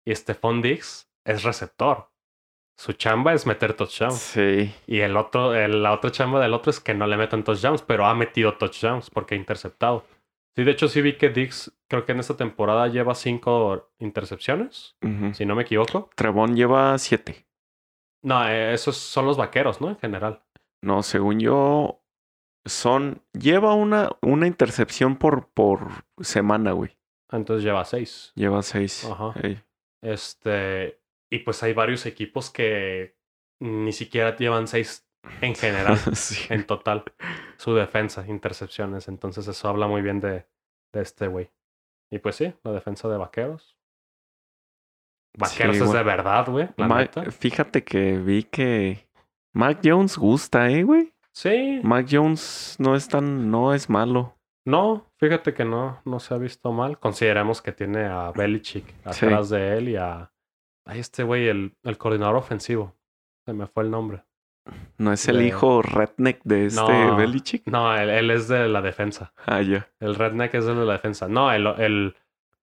[0.05, 2.11] y Stephon Diggs es receptor.
[2.77, 4.15] Su chamba es meter touchdowns.
[4.19, 4.73] Sí.
[4.85, 7.81] Y el otro, el- la otra chamba del otro es que no le metan touchdowns,
[7.81, 10.05] pero ha metido touchdowns porque ha interceptado.
[10.55, 14.95] Sí, de hecho sí vi que Diggs creo que en esta temporada lleva cinco intercepciones,
[15.33, 16.09] si no me equivoco.
[16.15, 17.44] Trevon lleva siete.
[18.25, 19.89] No, eh, esos son los vaqueros, ¿no?
[19.89, 20.41] En general.
[20.81, 22.01] No, según yo,
[22.65, 23.21] son.
[23.33, 26.97] Lleva una, una intercepción por, por semana, güey.
[27.31, 28.31] Entonces lleva seis.
[28.33, 29.05] Lleva seis.
[29.05, 29.33] Ajá.
[30.01, 33.15] Este, y pues hay varios equipos que
[33.59, 35.07] ni siquiera llevan seis
[35.41, 36.51] en general, sí.
[36.51, 37.03] en total,
[37.57, 39.07] su defensa, intercepciones.
[39.07, 40.47] Entonces eso habla muy bien de,
[40.93, 41.51] de este güey.
[42.11, 43.74] Y pues sí, la defensa de vaqueros.
[45.37, 46.67] Vaqueros Sí, es de verdad, güey.
[47.31, 49.07] Fíjate que vi que
[49.53, 51.13] Mac Jones gusta, eh, güey.
[51.31, 51.79] Sí.
[51.83, 54.35] Mac Jones no es tan, no es malo.
[54.65, 56.97] No, fíjate que no, no se ha visto mal.
[56.99, 59.25] Consideremos que tiene a Belichick Sí.
[59.25, 60.31] atrás de él y a.
[60.87, 62.93] Ay, este güey, el, el coordinador ofensivo.
[63.45, 64.23] Se me fue el nombre.
[64.97, 67.15] No es el De- hijo redneck de este No.
[67.15, 67.67] Belichick.
[67.67, 69.33] No, él, él es de la defensa.
[69.45, 69.87] Ah, ya.
[69.99, 71.27] El redneck es el de la defensa.
[71.27, 72.15] No, el, el,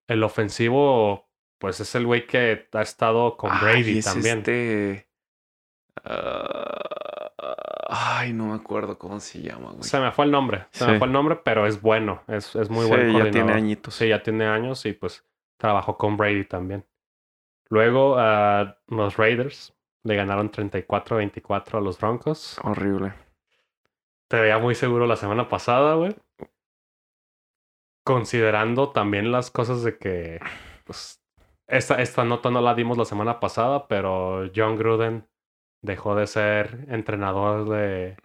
[0.08, 1.28] el ofensivo,
[1.62, 4.38] pues es el güey que ha estado con Ay, Brady es también.
[4.38, 5.08] Este...
[6.04, 7.30] ah,
[7.88, 9.84] ay, no me acuerdo cómo se llama, güey.
[9.84, 10.66] Se me fue el nombre.
[10.72, 10.90] Se Sí.
[10.90, 12.24] me fue el nombre, pero es bueno.
[12.26, 13.94] Es, es muy Sí, buen ya tiene añitos.
[13.94, 15.24] Sí, ya tiene años y pues
[15.56, 16.84] trabajó con Brady también.
[17.70, 19.72] Luego, ah, los Raiders
[20.02, 22.58] le ganaron 34-24 a los Broncos.
[22.64, 23.14] Horrible.
[24.28, 26.16] Te veía muy seguro la semana pasada, güey.
[28.04, 30.40] Considerando también las cosas de que,
[30.84, 31.21] pues,
[31.72, 35.28] esta, esta nota no la dimos la semana pasada, pero John Gruden
[35.82, 38.16] dejó de ser entrenador de,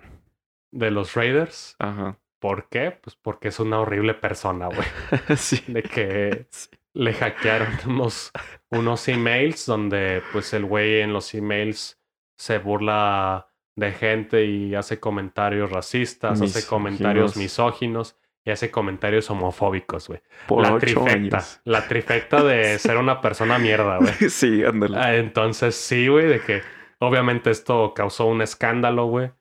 [0.71, 2.19] de los Raiders Ajá.
[2.39, 2.91] ¿Por qué?
[2.91, 4.88] Pues porque es una horrible persona, güey.
[5.38, 5.63] sí.
[5.67, 6.69] De que Sí.
[6.93, 8.31] le hackearon unos,
[8.69, 11.99] unos emails donde pues el güey en los emails
[12.38, 18.15] se burla de gente y hace comentarios racistas, hace comentarios Misóginos.
[18.47, 20.21] Y hace comentarios homofóbicos, güey.
[20.47, 21.12] Por La ocho trifecta.
[21.38, 21.62] años.
[21.65, 24.13] La trifecta de ser una persona mierda, güey.
[24.29, 24.97] sí, ándale.
[24.97, 26.62] Ah, Entonces sí, güey, de que
[26.99, 29.31] obviamente esto causó un escándalo, güey.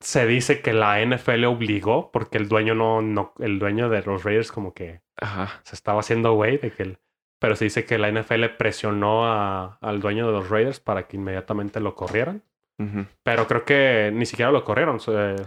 [0.00, 4.22] Se dice que la NFL obligó porque el dueño no, no, el dueño de los
[4.24, 5.60] Raiders como que Ajá.
[5.64, 6.98] se estaba haciendo güey de que el-
[7.40, 11.16] pero se dice que la NFL presionó a- al dueño de los Raiders para que
[11.16, 12.42] inmediatamente lo corrieran.
[13.22, 14.98] Pero creo que ni siquiera lo corrieron.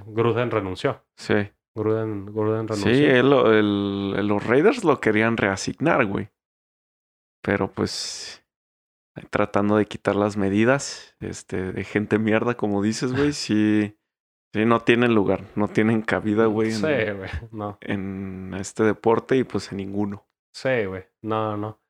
[0.08, 1.04] Gruden renunció.
[1.16, 1.36] Sí.
[1.76, 2.94] Gruden, Gruden renunció.
[2.94, 6.30] Sí, él el- los Raiders lo querían reasignar, güey.
[7.44, 8.46] Pero pues
[9.32, 13.98] tratando de quitar las medidas este, de gente mierda, como dices, güey, sí,
[14.54, 17.30] sí no tienen lugar, no tienen cabida, güey, Sí, güey.
[17.52, 17.78] No.
[17.82, 20.28] en este deporte y pues en ninguno.
[20.54, 21.06] Sí, güey.
[21.22, 21.82] No, no.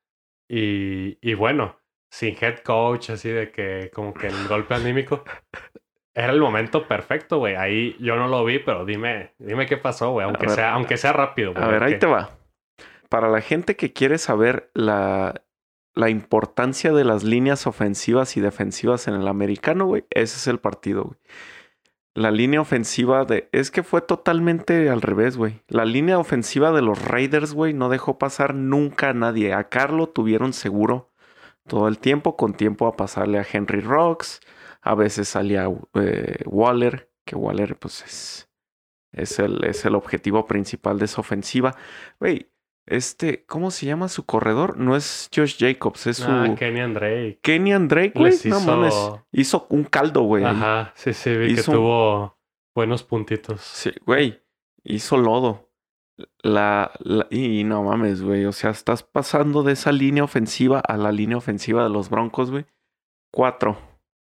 [0.48, 1.78] Y, y bueno,
[2.12, 5.22] sin head coach, así de que como que el golpe anímico.
[6.20, 7.54] Era el momento perfecto, güey.
[7.54, 10.26] Ahí yo no lo vi, pero dime, dime qué pasó, güey.
[10.26, 11.64] Aunque ver, sea, aunque sea rápido, güey.
[11.64, 12.30] A ver, ahí que- te va.
[13.08, 15.42] Para la gente que quiere saber la,
[15.94, 20.58] la importancia de las líneas ofensivas y defensivas en el americano, güey, ese es el
[20.58, 21.16] partido, güey.
[22.12, 23.48] La línea ofensiva de...
[23.52, 25.62] Es que fue totalmente al revés, güey.
[25.68, 29.54] La línea ofensiva de los Raiders, güey, no dejó pasar nunca a nadie.
[29.54, 31.08] A Carlo tuvieron seguro
[31.66, 34.40] todo el tiempo, con tiempo a pasarle a Henry Rocks.
[34.82, 38.46] A veces salía eh, Waller, que Waller, pues es...
[39.12, 41.74] Es el, es el objetivo principal de esa ofensiva.
[42.20, 42.48] Güey,
[42.86, 44.76] este, ¿cómo se llama su corredor?
[44.78, 47.40] No es Josh Jacobs, es su Ah, Kenny Drake.
[47.42, 48.30] Kenyan Drake, güey.
[48.30, 48.94] Les No hizo- mames.
[49.32, 50.44] Hizo un caldo, güey.
[50.44, 52.38] Ajá, sí, sí, vi Hizo que un- tuvo
[52.72, 53.60] buenos puntitos.
[53.62, 54.44] Sí, güey.
[54.84, 55.72] Hizo lodo.
[56.44, 58.44] La, la- y no mames, güey.
[58.44, 62.52] O sea, estás pasando de esa línea ofensiva a la línea ofensiva de los Broncos,
[62.52, 62.64] güey.
[63.32, 63.76] Cuatro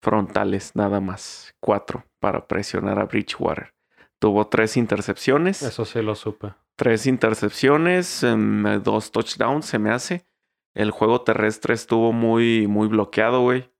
[0.02, 1.54] frontales, nada más.
[1.60, 3.72] Cuatro para presionar a Bridgewater.
[4.18, 5.62] Tuvo tres intercepciones.
[5.62, 6.54] Eso sí lo supe.
[6.76, 10.26] Tres intercepciones, em, dos touchdowns, se me hace.
[10.74, 13.70] El juego terrestre estuvo muy, muy bloqueado, güey.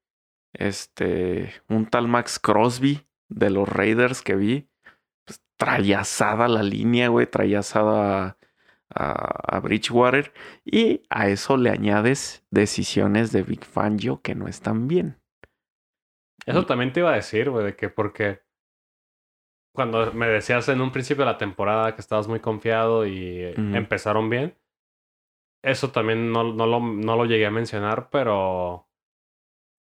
[0.52, 4.68] Este, un tal Max Crosby de los Raiders que vi.
[5.24, 7.26] Pues, trayazada la línea, güey.
[7.26, 8.36] Trayazada a,
[8.94, 10.32] a, a Bridgewater.
[10.64, 15.21] Y a eso le añades decisiones de Big Fangio que no están bien.
[16.46, 18.42] Eso también te iba a decir, güey, de que porque
[19.74, 23.76] cuando me decías en un principio de la temporada que estabas muy confiado y Ujú.
[23.76, 24.56] empezaron bien,
[25.62, 28.86] eso también no, no, lo, no lo llegué a mencionar, pero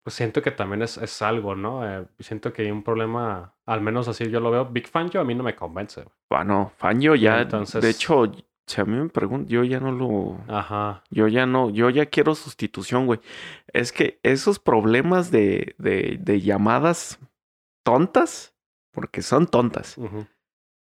[0.04, 1.88] pues siento que también es, es algo, ¿no?
[1.88, 4.64] Eh, siento que hay un problema, al menos así yo lo veo.
[4.66, 6.04] Big Fan yo a mí no me convence.
[6.28, 8.24] Bueno, Fangio ya, Entonces- de hecho,
[8.66, 10.38] si a mí me preguntan, yo ya no lo...
[10.48, 11.02] Ajá.
[11.10, 13.20] Yo ya no, yo ya quiero sustitución, güey.
[13.72, 17.18] Es que esos problemas de, de, de llamadas
[17.84, 18.54] tontas,
[18.92, 19.96] porque son tontas,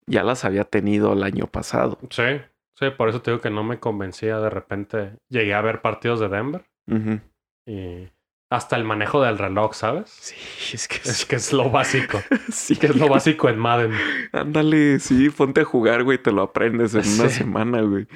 [0.07, 1.99] ya las había tenido el año pasado.
[2.09, 2.41] Sí,
[2.75, 5.17] sí, por eso te digo que no me convencía de repente.
[5.29, 7.19] Llegué a ver partidos de Denver Ujú.
[7.65, 8.09] y
[8.49, 10.09] hasta el manejo del reloj, ¿sabes?
[10.09, 10.35] Sí,
[10.73, 11.25] es que Es sí.
[11.27, 12.21] que es lo básico.
[12.51, 12.75] sí.
[12.75, 13.91] que es lo básico en Madden.
[14.31, 18.07] Ándale, sí, ponte a jugar, güey, te lo aprendes en una semana, güey.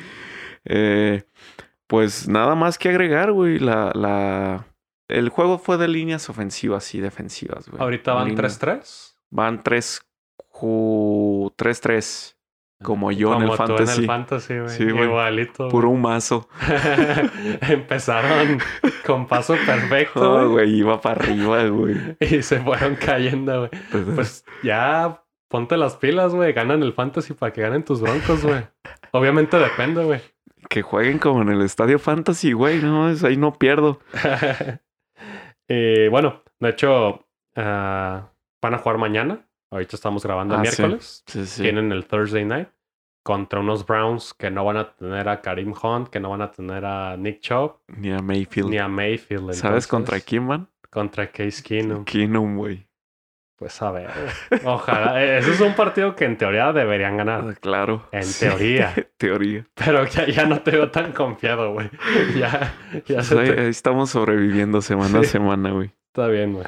[0.65, 1.23] Eh,
[1.87, 3.59] pues nada más que agregar, güey.
[3.59, 4.65] La, la...
[5.07, 7.81] El juego fue de líneas ofensivas y defensivas, güey.
[7.81, 9.13] Ahorita van Línea- 3-3.
[9.31, 10.01] Van 3
[10.53, 12.35] ju- 3-3.
[12.83, 13.93] Como yo en el Como tú fantasy.
[13.97, 14.69] en el fantasy, güey.
[14.69, 14.83] Sí.
[14.83, 15.67] Igualito.
[15.69, 16.47] Puro un mazo.
[17.61, 18.59] Empezaron
[19.05, 20.77] con paso perfecto, güey.
[20.77, 21.95] iba para arriba, güey.
[22.19, 23.69] Y se fueron cayendo, güey.
[24.15, 26.53] Pues ya ponte las pilas, güey.
[26.53, 28.65] Ganan el fantasy para que ganen tus broncos, güey.
[29.11, 30.21] Obviamente depende, güey.
[30.69, 32.81] que jueguen como en el estadio fantasy, güey.
[32.81, 33.99] No, ahí no pierdo.
[35.67, 39.45] y bueno, de hecho, ah, van a jugar mañana.
[39.71, 41.23] Ahorita estamos grabando el Ah, miércoles.
[41.27, 41.63] Sí, sí.
[41.63, 42.67] Tienen el Thursday night
[43.23, 46.51] contra unos Browns que no van a tener a Karim Hunt, que no van a
[46.51, 48.69] tener a Nick Chubb, Ni a Mayfield.
[48.69, 49.53] ni a Mayfield.
[49.53, 50.67] ¿Sabes contra quién van?
[50.89, 52.03] Contra Case Keenum.
[52.03, 52.85] Keenum, güey.
[53.55, 54.09] Pues a ver.
[54.65, 55.23] Ojalá.
[55.23, 57.43] Eh, Ese es un partido que en teoría deberían ganar.
[57.47, 58.07] Ah, Claro.
[58.11, 58.45] En Sí.
[58.47, 58.91] teoría.
[59.17, 59.67] Teoría.
[59.75, 61.89] Pero ya, ya no te veo tan confiado, güey.
[62.35, 62.73] Ya,
[63.05, 65.91] ya Pues se ahí, te- ahí estamos sobreviviendo semana a semana, güey.
[66.07, 66.65] Está bien, güey.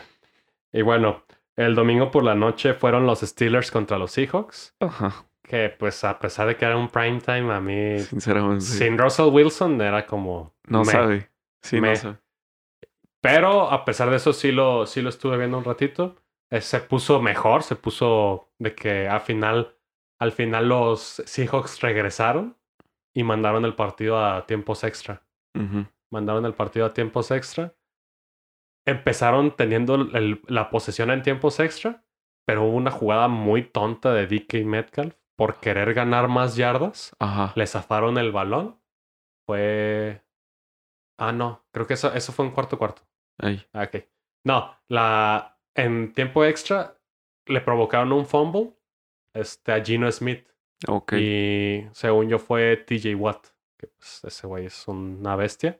[0.71, 1.23] Y bueno,
[1.55, 4.75] el domingo por la noche fueron los Steelers contra los Seahawks.
[4.79, 5.25] Ajá.
[5.43, 8.63] Que pues a pesar de que era un prime time, a mí Sinceramente.
[8.65, 10.53] sin Russell Wilson era como...
[10.67, 10.85] No meh.
[10.91, 11.29] sabe.
[11.61, 12.17] Sí, Me- no sabe.
[13.21, 16.15] Pero a pesar de eso sí lo, sí lo estuve viendo un ratito.
[16.49, 19.75] Eh, se puso mejor, se puso de que al final
[20.19, 22.55] Al final los Seahawks regresaron
[23.13, 25.21] y mandaron el partido a tiempos extra.
[26.09, 27.73] Mandaron el partido a tiempos extra.
[28.85, 32.03] Empezaron teniendo el- la posesión en tiempos extra,
[32.45, 37.15] pero hubo una jugada muy tonta de DK Metcalf por querer ganar más yardas.
[37.19, 37.53] Ajá.
[37.55, 38.79] Le zafaron el balón.
[39.45, 40.21] Fue.
[41.19, 41.65] Ah, no.
[41.71, 43.01] Creo que eso, eso fue en cuarto cuarto.
[43.41, 43.65] Ey.
[43.73, 44.03] Ah, Ok.
[44.45, 45.57] No, la.
[45.75, 46.99] En tiempo extra
[47.47, 48.73] le provocaron un fumble
[49.33, 50.47] este, a Gino Smith.
[50.87, 51.13] Ok.
[51.13, 53.47] Y según yo fue TJ Watt.
[53.79, 55.79] Que pues ese güey es una bestia.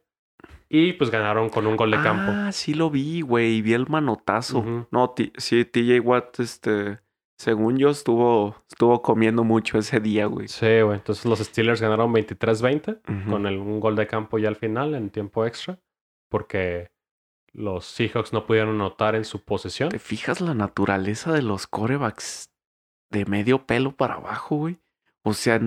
[0.69, 2.31] Y pues ganaron con un gol de campo.
[2.33, 3.61] Ah, sí lo vi, güey.
[3.61, 4.87] Vi el manotazo.
[4.91, 6.99] No, sí, TJ Watt, este,
[7.37, 10.47] según yo, estuvo, estuvo comiendo mucho ese día, güey.
[10.47, 10.95] Sí, güey.
[10.97, 13.29] Entonces los Steelers ganaron 23-20 Ujú.
[13.31, 15.79] con el, un gol de campo ya al final en tiempo extra.
[16.29, 16.89] Porque
[17.51, 19.89] los Seahawks no pudieron anotar en su posesión.
[19.89, 22.49] ¿Te fijas la naturaleza de los corebacks
[23.11, 24.79] de medio pelo para abajo, güey?
[25.21, 25.61] O sea,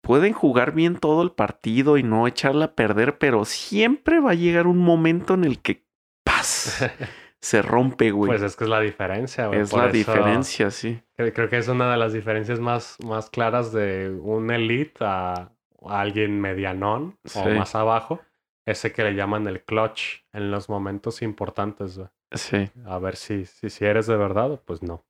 [0.00, 4.34] pueden jugar bien todo el partido y no echarla a perder, pero siempre va a
[4.34, 5.84] llegar un momento en el que
[6.24, 6.84] ¡paz!
[7.40, 8.28] se rompe, güey.
[8.28, 9.60] Pues es que es la diferencia, güey.
[9.60, 11.00] es Por la diferencia, sí.
[11.16, 15.52] Creo, que es una de las diferencias más, más claras de un elite a,
[15.86, 18.20] a alguien medianón o más abajo.
[18.66, 22.08] Ese que le llaman el clutch en los momentos importantes, güey.
[22.32, 22.70] Sí.
[22.84, 25.06] A ver si, si, si eres de verdad pues no.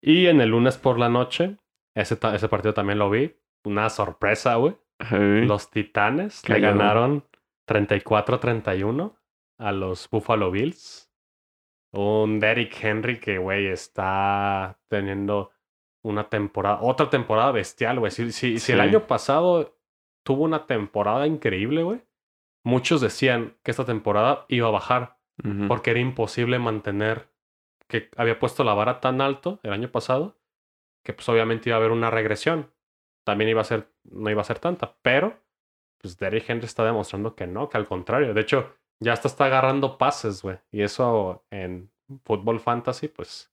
[0.00, 1.56] Y en el lunes por la noche,
[1.96, 3.36] ese, ese partido también lo vi.
[3.64, 4.76] Una sorpresa, güey.
[4.98, 5.46] Ey.
[5.46, 7.24] Los Titanes le ganaron
[7.68, 9.16] 34-31
[9.58, 11.10] a los Buffalo Bills.
[11.92, 15.52] Un Derrick Henry que, güey, está teniendo
[16.02, 18.10] una temporada, otra temporada bestial, güey.
[18.10, 19.78] Si, si, si el año pasado
[20.24, 22.02] tuvo una temporada increíble, güey,
[22.64, 25.18] muchos decían que esta temporada iba a bajar
[25.66, 27.28] porque era imposible mantener
[27.88, 30.38] que había puesto la vara tan alto el año pasado
[31.04, 32.70] que pues obviamente iba a haber una regresión.
[33.24, 35.38] También iba a ser, no iba a ser tanta, pero
[35.98, 38.34] pues Derrick Henry está demostrando que no, que al contrario.
[38.34, 40.58] De hecho, ya hasta está agarrando pases, güey.
[40.70, 41.90] Y eso en
[42.24, 43.50] fútbol fantasy, pues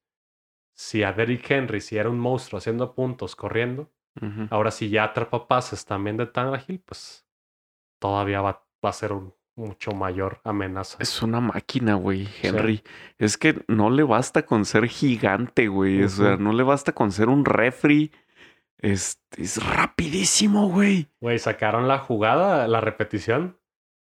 [0.73, 3.89] si a Derrick Henry, si era un monstruo haciendo puntos, corriendo,
[4.49, 7.25] ahora si ya atrapa pases también de Tannehill, pues
[7.99, 10.97] todavía va, va a ser un mucho mayor amenaza.
[10.99, 12.83] Es una máquina, güey, Henry.
[13.17, 16.03] Es que no le basta con ser gigante, güey.
[16.03, 18.11] O sea, no le basta con ser un refri.
[18.81, 21.07] Es, es rapidísimo, güey.
[21.19, 23.59] Güey, sacaron la jugada, la repetición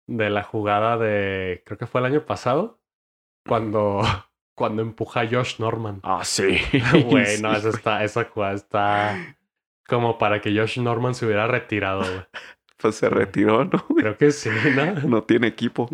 [0.07, 2.81] de la jugada de, creo que fue el año pasado,
[3.47, 4.01] cuando,
[4.57, 6.01] cuando empuja a Josh Norman.
[6.03, 6.59] Ah, sí.
[7.07, 9.37] Güey, no, Sí, esa, está, esa jugada está
[9.87, 12.25] como para que Josh Norman se hubiera retirado, güey.
[12.79, 13.87] Pues se retiró, ¿no?
[13.95, 14.95] Creo que sí, ¿no?
[15.09, 15.89] No tiene equipo.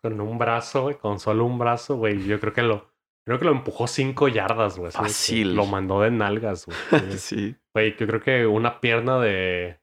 [0.00, 2.24] Con un brazo, güey, con solo un brazo, güey.
[2.24, 2.91] Yo creo que lo,
[3.24, 4.90] creo que lo empujó cinco yardas, güey.
[4.92, 5.54] Fácil.
[5.54, 6.78] Lo mandó de nalgas, güey.
[7.18, 7.56] Sí.
[7.74, 9.80] Güey, yo creo que una pierna de.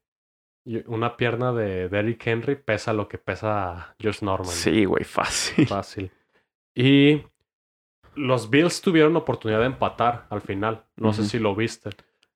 [0.86, 4.52] Una pierna de Derrick Henry pesa lo que pesa Josh Norman.
[4.52, 5.68] Sí, güey, fácil.
[5.68, 6.12] Fácil.
[6.76, 7.24] Y
[8.16, 10.86] los Bills tuvieron oportunidad de empatar al final.
[10.98, 11.90] No sé si lo viste.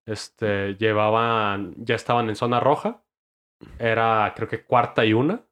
[0.05, 3.03] Este, llevaban, ya estaban en zona roja.
[3.77, 5.45] Era, creo que cuarta y una.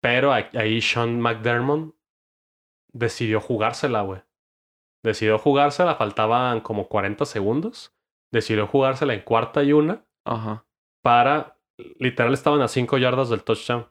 [0.00, 1.94] Pero ahí Sean McDermott
[2.92, 4.20] decidió jugársela, güey.
[5.04, 7.94] Decidió jugársela, faltaban como 40 segundos.
[8.32, 10.64] Decidió jugársela en cuarta y una Ajá.
[11.02, 11.58] para.
[11.98, 13.86] Literal estaban a 5 yardas del touchdown.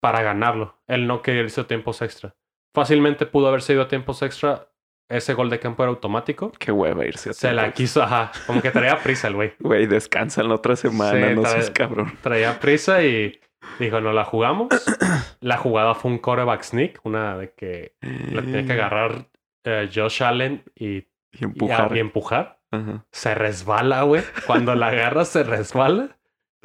[0.00, 0.76] Para ganarlo.
[0.86, 2.34] Él no quería irse a tiempos extra.
[2.74, 4.68] Fácilmente pudo haberse ido a tiempos extra.
[5.10, 6.52] Ese gol de campo era automático.
[6.58, 8.30] Qué hueva irse a Se la quiso, ajá.
[8.46, 9.52] Como que traía prisa el güey.
[9.60, 12.12] Güey, descansan la otra semana, Sí, no seas cabrón.
[12.22, 13.40] Traía prisa y
[13.78, 14.68] dijo, no la jugamos.
[15.40, 17.00] La jugada fue un quarterback sneak.
[17.04, 19.28] Una de que la tenía que agarrar
[19.64, 21.96] eh, Josh Allen y, Y y- empujar.
[21.96, 22.60] y empujar.
[22.70, 23.06] Ajá.
[23.12, 24.22] Se resbala, güey.
[24.46, 26.16] Cuando la agarra se resbala.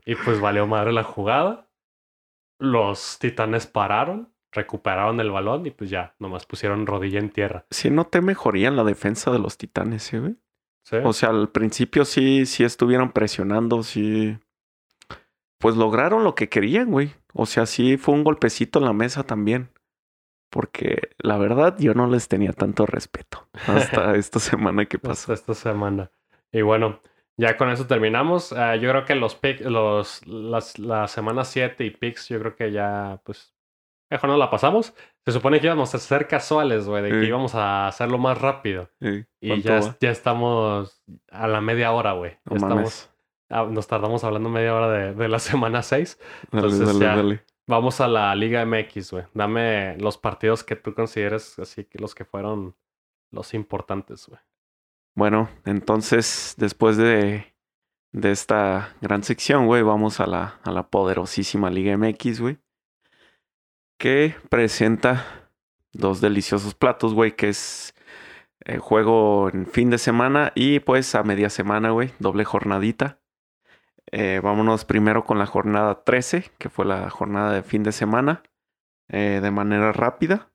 [0.06, 1.70] Y pues valió madre la jugada.
[2.60, 7.66] Los titanes pararon, recuperaron el balón y pues ya, nomás pusieron rodilla en tierra.
[7.72, 10.36] Sí noté mejoría en la defensa de los titanes, ¿sí, güey?
[10.86, 10.98] ¿Sí?
[11.04, 14.38] O sea, al principio sí, sí estuvieron presionando, sí.
[15.58, 17.14] Pues lograron lo que querían, güey.
[17.34, 19.70] O sea, sí fue un golpecito en la mesa también.
[20.54, 25.12] Porque la verdad yo no les tenía tanto respeto hasta esta semana que pasó.
[25.14, 26.12] Hasta esta semana.
[26.52, 27.02] Y bueno,
[27.38, 28.54] ya con eso terminamos.
[28.54, 32.72] Ah, yo creo que los los, las, la semana 7 y picks, yo creo que
[32.72, 33.56] ya, pues,
[34.12, 34.94] mejor no la pasamos.
[35.26, 38.92] Se supone que íbamos a ser casuales, güey, de que íbamos a hacerlo más rápido.
[39.02, 39.98] Y ¿cuánto ya, va?
[40.00, 42.38] ya estamos a la media hora, güey.
[42.46, 43.10] No estamos,
[43.50, 46.20] ah, nos tardamos hablando media hora de, de la semana 6.
[46.52, 47.44] Dale, entonces dale, ya- dale.
[47.68, 49.24] Vamos a la Liga MX, güey.
[49.34, 52.76] Dame los partidos que tú consideres así que los que fueron
[53.32, 54.40] los importantes, güey.
[55.16, 57.54] Bueno, entonces, después de
[58.14, 62.60] de esta gran sección, güey, vamos a la, a la poderosísima Liga MX, güey.
[63.98, 65.50] Que presenta
[65.92, 67.94] dos deliciosos platos, güey, que es
[68.66, 73.20] eh, juego en fin de semana y pues a media semana, güey, doble jornadita.
[74.16, 78.44] Eh, vámonos primero con la jornada 13, que fue la jornada de fin de semana,
[79.08, 80.52] eh, de manera rápida.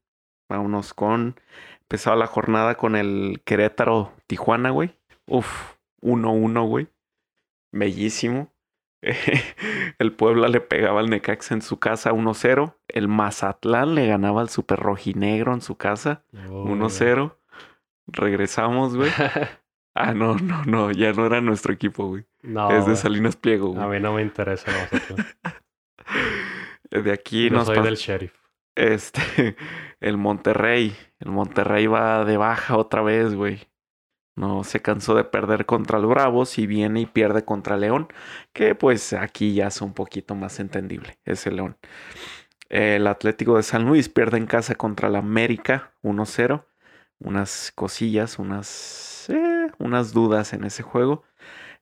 [0.48, 1.34] Vámonos con,
[1.80, 4.96] empezaba la jornada con el Querétaro Tijuana, güey.
[5.26, 6.86] Uf, 1-1, güey.
[7.72, 8.52] Bellísimo.
[9.98, 12.76] el Puebla le pegaba al Necaxa en su casa 1-0.
[12.86, 17.34] El Mazatlán le ganaba al Super Rojinegro en su casa 1-0.
[18.06, 19.10] Regresamos, güey.
[19.96, 20.92] ah, no, no, no.
[20.92, 22.24] Ya no era nuestro equipo, güey.
[22.48, 22.96] No, es de.
[22.96, 25.26] Salinas Pliego, A mí no me interesa el Mazatlán.
[26.90, 28.32] De aquí Yo nos soy del sheriff.
[28.74, 29.56] Este,
[30.00, 30.96] el Monterrey.
[31.20, 33.68] El Monterrey va de baja otra vez, güey.
[34.34, 38.06] No se cansó de perder contra los Bravos y viene y pierde contra León,
[38.52, 41.76] que pues aquí ya es un poquito más entendible, ese León.
[42.68, 46.64] El Atlético de San Luis pierde en casa contra el América 1-0.
[47.18, 51.24] Unas cosillas, unas, eh, unas dudas en ese juego.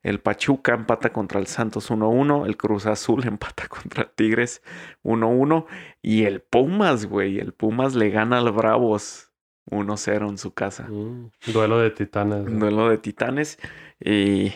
[0.03, 2.45] El Pachuca empata contra el Santos 1-1.
[2.45, 4.61] El Cruz Azul empata contra Tigres
[5.03, 5.65] 1-1.
[6.01, 7.39] Y el Pumas, güey.
[7.39, 9.31] El Pumas le gana al Bravos
[9.69, 10.87] 1-0 en su casa.
[10.87, 12.47] Mm, Duelo de titanes.
[12.47, 13.59] Un duelo de titanes.
[13.99, 14.53] Y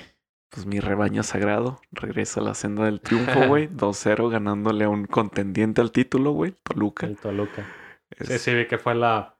[0.49, 3.67] pues mi rebaño sagrado regresa a la senda del triunfo, güey.
[3.67, 6.55] 2-0 ganándole a un contendiente al título, güey.
[6.63, 7.07] Toluca.
[7.07, 7.65] El Toluca.
[8.11, 9.37] Es Sí, sí, vi que fue la,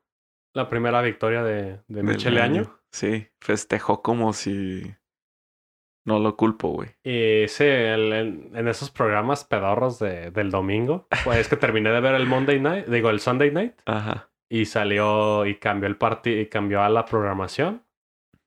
[0.53, 2.79] la primera victoria de, de Michele Año.
[2.91, 4.95] Sí, festejó como si
[6.05, 6.89] no lo culpo, güey.
[7.03, 11.99] Y sí, el- el- en esos programas pedorros de, del domingo, pues que terminé de
[12.01, 14.29] ver el Monday Night, digo, el Sunday Night, Ajá.
[14.49, 17.83] y salió y cambió el partido y cambió a la programación.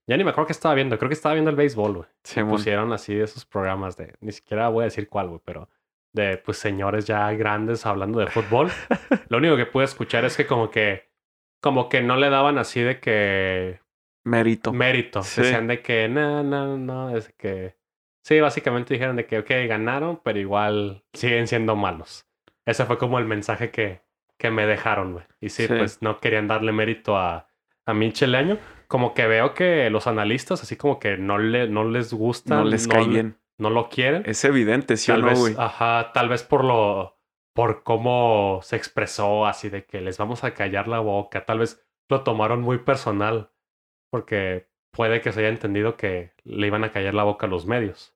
[0.07, 2.09] Ya ni me acuerdo que estaba viendo, creo que estaba viendo el béisbol, güey.
[2.25, 2.51] Sí, mon.
[2.51, 5.69] Pusieron así esos programas de, ni siquiera voy a decir cuál, güey, pero
[6.13, 8.69] de pues señores ya grandes hablando de fútbol.
[9.29, 11.09] Lo único que pude escuchar es que como que,
[11.63, 13.81] como que no le daban así de que
[14.25, 14.73] Mérito.
[14.73, 15.23] mérito.
[15.23, 15.43] Sí.
[15.43, 17.77] Decían de que no, no, no, es que...
[18.25, 22.27] Sí, básicamente dijeron de que, ok, ganaron, pero igual siguen siendo malos.
[22.65, 24.01] Ese fue como el mensaje que,
[24.39, 25.25] que me dejaron, güey.
[25.41, 25.75] Y sí, Sí.
[25.77, 27.49] pues no querían darle mérito a,
[27.85, 28.57] a Michel Año.
[28.89, 32.57] Como que veo que los analistas así como que no, le, no les gusta.
[32.57, 33.39] no les cae le- bien.
[33.59, 34.23] No lo quieren.
[34.27, 35.55] Es evidente, ¿sí o tal no, güey?
[35.59, 37.19] ajá, tal vez por lo...
[37.55, 41.45] Por cómo se expresó así de que les vamos a callar la boca.
[41.45, 43.51] Tal vez lo tomaron muy personal.
[44.15, 47.67] Porque puede que se haya entendido que le iban a callar la boca a los
[47.67, 48.15] medios.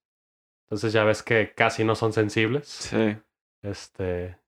[0.67, 2.69] Entonces ya ves que casi no son sensibles.
[2.69, 3.17] Sí.
[3.63, 4.39] Este.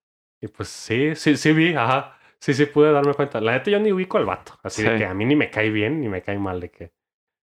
[0.41, 2.17] Y pues sí, sí, sí vi, ajá.
[2.39, 3.41] Sí, sí pude darme cuenta.
[3.41, 4.61] La neta yo ni ubico al vato.
[4.63, 6.61] Así de que a mí ni me cae bien ni me cae mal.
[6.61, 6.93] De que.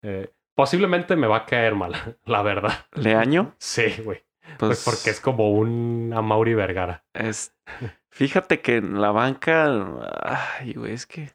[0.01, 1.93] eh, posiblemente me va a caer mal,
[2.25, 2.87] la verdad.
[2.93, 3.53] ¿Leaño?
[3.59, 4.23] Sí, güey.
[4.57, 7.05] Pues, Pues porque es como un Amauri Vergara.
[7.13, 7.55] es...
[8.09, 9.67] Fíjate que en la banca...
[10.23, 11.29] Ay, güey, es que...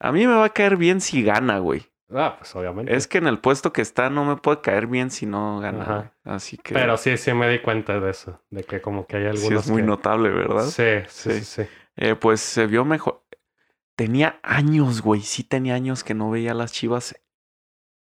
[0.00, 1.86] A mí me va a caer bien si gana, güey.
[2.12, 2.94] Ah, pues obviamente.
[2.94, 5.82] Es que en el puesto que está no me puede caer bien si no gana.
[5.82, 6.12] Ajá.
[6.24, 6.74] Así que...
[6.74, 8.40] Pero sí, sí me di cuenta de eso.
[8.50, 10.64] De que como que hay sí algunos es muy que- notable, ¿verdad?
[10.64, 11.38] Sí, sí, Sí.
[11.40, 11.68] sí, sí.
[11.96, 13.24] Eh, pues se vio mejor.
[13.96, 15.22] Tenía años, güey.
[15.22, 17.14] Sí tenía años que no veía a las Chivas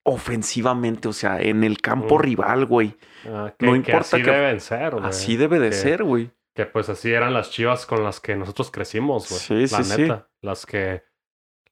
[0.04, 1.08] ofensivamente.
[1.08, 2.22] O sea, en el campo Mm.
[2.22, 2.96] rival, güey.
[3.26, 5.04] Ah, que, No que importa así que- deben ser, güey.
[5.06, 6.30] Así debe de que- ser, güey.
[6.54, 9.40] Que pues así eran las chivas con las que nosotros crecimos, güey.
[9.68, 10.02] Sí, La sí, sí.
[10.02, 10.28] neta.
[10.42, 11.02] Las que.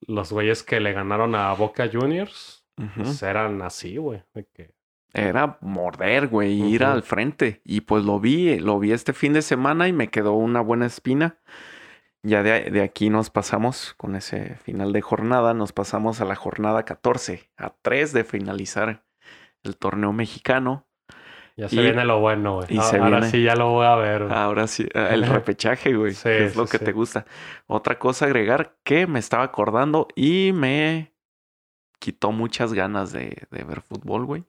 [0.06, 2.64] Los güeyes que le ganaron a Boca Juniors.
[2.96, 4.22] Pues, eran así, güey.
[4.34, 4.74] de que-
[5.12, 7.60] Era morder, güey, ir al frente.
[7.64, 10.86] Y pues lo vi, lo vi este fin de semana y me quedó una buena
[10.86, 11.38] espina.
[12.22, 16.36] Ya de, de aquí nos pasamos con ese final de jornada, nos pasamos a la
[16.36, 19.04] jornada 14, a 3 de finalizar
[19.62, 20.86] el torneo mexicano.
[21.60, 22.66] Ya se Y- viene lo bueno, güey.
[22.70, 24.24] y A- se Ahora viene- sí ya lo voy a ver.
[24.24, 24.34] güey.
[24.36, 26.84] Ahora sí, eh, el repechaje, güey, Sí, que es lo sí, que sí.
[26.86, 27.26] te gusta.
[27.66, 31.12] Otra cosa a agregar que me estaba acordando y me
[31.98, 34.44] quitó muchas ganas de, de ver fútbol, güey.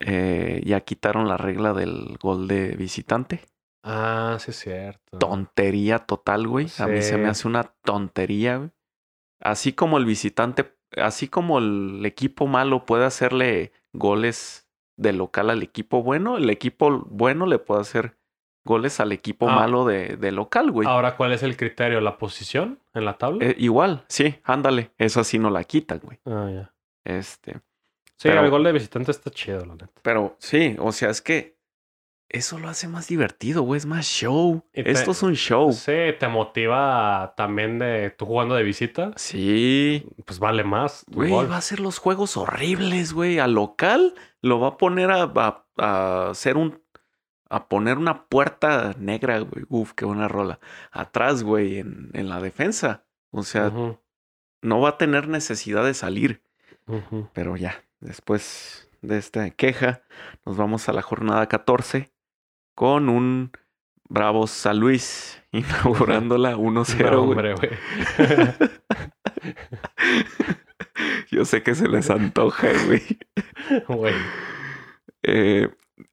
[0.00, 3.40] Eh, ya quitaron la regla del gol de visitante.
[3.82, 5.18] Ah, sí es cierto.
[5.18, 6.66] Tontería total, güey.
[6.78, 8.70] A mí se me hace una tontería, güey.
[9.40, 14.63] Así como el visitante, así como el equipo malo puede hacerle goles
[14.96, 18.16] de local al equipo bueno, el equipo bueno le puede hacer
[18.64, 19.54] goles al equipo Ah.
[19.56, 20.88] malo de, de local, güey.
[20.88, 22.00] Ahora, ¿cuál es el criterio?
[22.00, 23.44] ¿La posición en la tabla?
[23.44, 24.90] Eh, igual, sí, ándale.
[24.98, 26.18] Eso sí no la quitan, güey.
[26.24, 26.72] Ah, ya.
[27.04, 27.54] Este.
[28.16, 29.90] Sí, Pero- el gol de visitante está chido, la neta.
[30.02, 31.53] Pero sí, o sea, es que
[32.34, 33.78] eso lo hace más divertido, güey.
[33.78, 34.64] Es más show.
[34.72, 35.72] Te- Esto es un show.
[35.72, 39.12] Sí, te motiva también de tú jugando de visita.
[39.16, 40.06] Sí.
[40.26, 41.04] Pues vale más.
[41.08, 43.38] Güey, va a hacer los juegos horribles, güey.
[43.38, 46.82] Al local lo va a poner a, a- a hacer un.
[47.50, 49.64] A poner una puerta negra, güey.
[49.68, 50.58] Uf, qué buena rola.
[50.90, 53.04] Atrás, güey, en, en la defensa.
[53.30, 53.70] O sea,
[54.62, 56.42] no va a tener necesidad de salir.
[57.32, 60.02] Pero ya, después de esta queja,
[60.44, 62.12] nos vamos a la jornada 14
[62.74, 63.52] con un
[64.08, 67.70] Bravos San Luis inaugurándola 1-0, No, hombre, güey.
[71.30, 73.02] Yo sé que se les antoja, güey.
[73.88, 74.14] Güey.
[75.22, 75.68] Eh,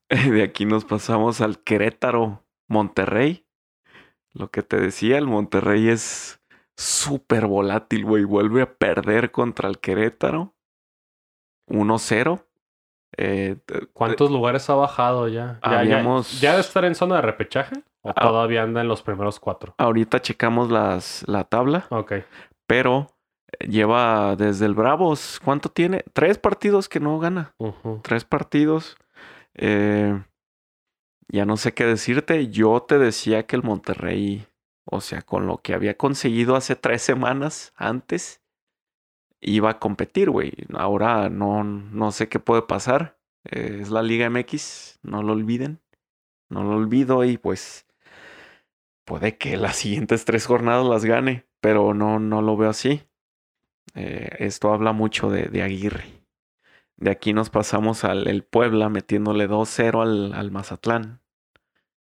[0.08, 3.46] de aquí nos pasamos al Querétaro Monterrey.
[4.32, 6.40] Lo que te decía, el Monterrey es
[6.76, 8.24] súper volátil, güey.
[8.24, 10.56] Vuelve a perder contra el Querétaro.
[11.68, 12.44] 1-0.
[13.16, 15.60] Eh, t- ¿Cuántos lugares ha bajado ya?
[15.62, 17.74] ¿Ya, Habíamos- ya debe estar en zona de repechaje?
[18.02, 18.14] ¿O Ah.
[18.14, 19.74] todavía anda en los primeros cuatro?
[19.78, 22.14] ahorita checamos las, la tabla, Ok.
[22.66, 23.08] pero
[23.60, 25.40] lleva desde el Bravos.
[25.44, 26.04] ¿Cuánto tiene?
[26.12, 27.54] Tres partidos que no gana.
[28.02, 28.96] Tres partidos.
[29.54, 30.20] Eh,
[31.28, 32.48] ya no sé qué decirte.
[32.48, 34.46] Yo te decía que el Monterrey,
[34.84, 38.41] o sea, con lo que había conseguido hace tres semanas antes,
[39.42, 40.52] iba a competir, güey.
[40.74, 43.18] Ahora no, no sé qué puede pasar.
[43.44, 45.80] Eh, es la Liga MX, no lo olviden.
[46.48, 47.86] No lo olvido y pues
[49.04, 53.02] puede que las siguientes tres jornadas las gane, pero no, no lo veo así.
[53.94, 56.04] Eh, esto habla mucho de, de Aguirre.
[56.96, 61.20] De aquí nos pasamos al Puebla metiéndole 2-0 al, al Mazatlán.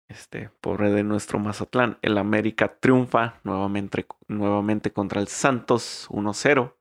[0.08, 1.98] Este, pobre de nuestro Mazatlán.
[2.04, 6.74] El América triunfa nuevamente, nuevamente contra el Santos 1-0.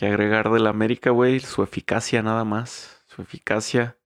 [0.00, 3.04] Que agregar del América, güey, su eficacia nada más.
[3.06, 3.98] Su eficacia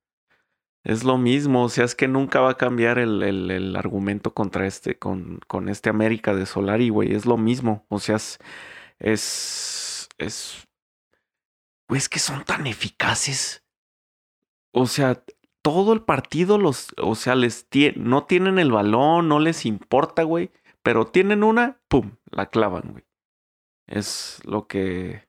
[0.83, 1.63] es lo mismo.
[1.63, 5.39] O sea, es que nunca va a cambiar el, el- el argumento contra este, con,
[5.47, 7.13] con este América de Solari, güey.
[7.13, 7.85] Es lo mismo.
[7.87, 8.39] O sea, es.
[10.17, 10.67] Es.
[11.87, 13.63] es que son tan eficaces.
[14.73, 15.23] O sea,
[15.61, 20.23] todo el partido los, o sea, les tie- no tienen el balón, no les importa,
[20.23, 20.51] güey,
[20.83, 23.05] pero tienen una, pum, la clavan, güey.
[23.87, 25.24] Es lo que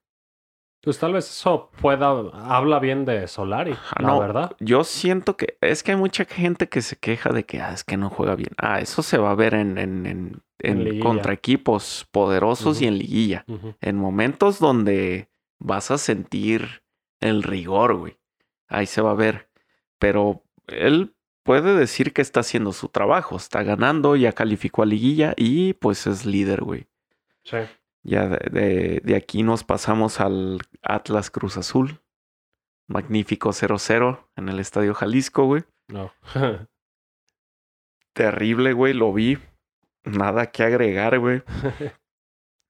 [0.86, 4.56] Pues tal vez eso pueda, habla bien de Solari, Ah, la no, verdad.
[4.60, 7.82] Yo siento que es que hay mucha gente que se queja de que ah, es
[7.82, 8.50] que no juega bien.
[8.56, 13.44] Ah, eso se va a ver en, en, en, contra equipos poderosos y en liguilla.
[13.80, 15.28] En momentos donde
[15.58, 16.84] vas a sentir
[17.18, 18.20] el rigor, güey.
[18.68, 19.50] Ahí se va a ver.
[19.98, 23.36] Pero él puede decir que está haciendo su trabajo.
[23.38, 26.86] Está ganando, ya calificó a liguilla y pues es líder, güey.
[27.42, 27.56] Sí.
[28.06, 32.00] Ya de, de- de aquí nos pasamos al Atlas Cruz Azul.
[32.88, 35.64] Magnífico 0-0 en el Estadio Jalisco, güey.
[35.88, 36.12] No.
[38.14, 39.38] Terrible, güey, lo vi.
[40.04, 41.42] Nada que agregar, güey.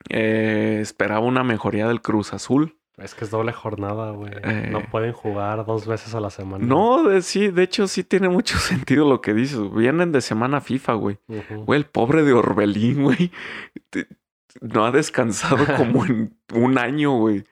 [0.08, 2.78] Eh, esperaba una mejoría del Cruz Azul.
[2.96, 4.30] es que es doble jornada, güey.
[4.44, 4.68] Eh.
[4.70, 6.64] No pueden jugar dos veces a la semana.
[6.64, 9.58] No, de, sí, de hecho sí tiene mucho sentido lo que dices.
[9.74, 11.18] Vienen de semana FIFA, güey.
[11.64, 13.32] Güey, el pobre de Orbelín, güey.
[14.60, 17.44] No ha descansado como en un año, güey.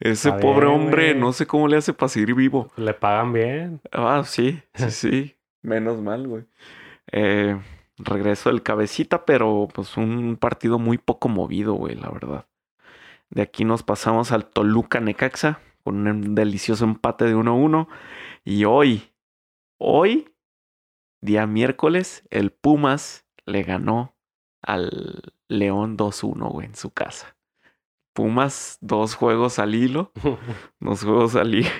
[0.00, 1.20] Ese Está pobre bien, hombre, güey.
[1.20, 2.70] no sé cómo le hace para seguir vivo.
[2.76, 3.80] Le pagan bien.
[3.92, 5.36] Ah, sí, sí, sí.
[5.62, 6.44] Menos mal, güey.
[7.12, 7.56] Eh,
[7.98, 12.46] regreso del cabecita, pero pues un partido muy poco movido, güey, la verdad.
[13.30, 17.86] De aquí nos pasamos al Toluca Necaxa con un delicioso empate de 1-1.
[18.44, 19.12] Y hoy,
[19.78, 20.34] hoy,
[21.20, 24.14] día miércoles, el Pumas le ganó
[24.62, 27.36] al León 2-1, güey, en su casa.
[28.14, 30.12] Pumas, dos juegos al hilo,
[30.80, 31.70] dos juegos al hilo.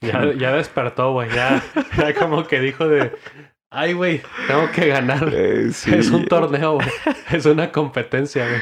[0.00, 1.30] ya, ya despertó, güey.
[1.30, 1.62] Ya,
[1.96, 3.12] ya como que dijo de,
[3.70, 5.30] ay, güey, tengo que ganar.
[5.32, 5.94] Eh, sí.
[5.94, 6.88] Es un torneo, güey.
[7.30, 8.60] Es una competencia, güey.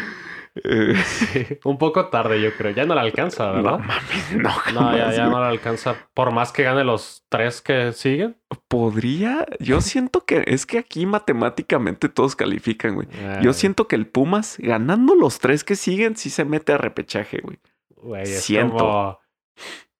[1.04, 2.72] Sí, Un poco tarde, yo creo.
[2.72, 3.78] Ya no le alcanza, no ¿verdad?
[3.78, 5.96] mames, no, No, ya, ya no le alcanza.
[6.14, 8.36] Por más que gane los tres que siguen.
[8.68, 13.08] Podría, yo siento que es que aquí matemáticamente todos califican, güey.
[13.42, 16.78] Yo Eh, siento que el Pumas, ganando los tres que siguen, sí se mete a
[16.78, 17.58] repechaje, güey.
[17.96, 18.76] Güey, es siento.
[18.76, 19.18] como.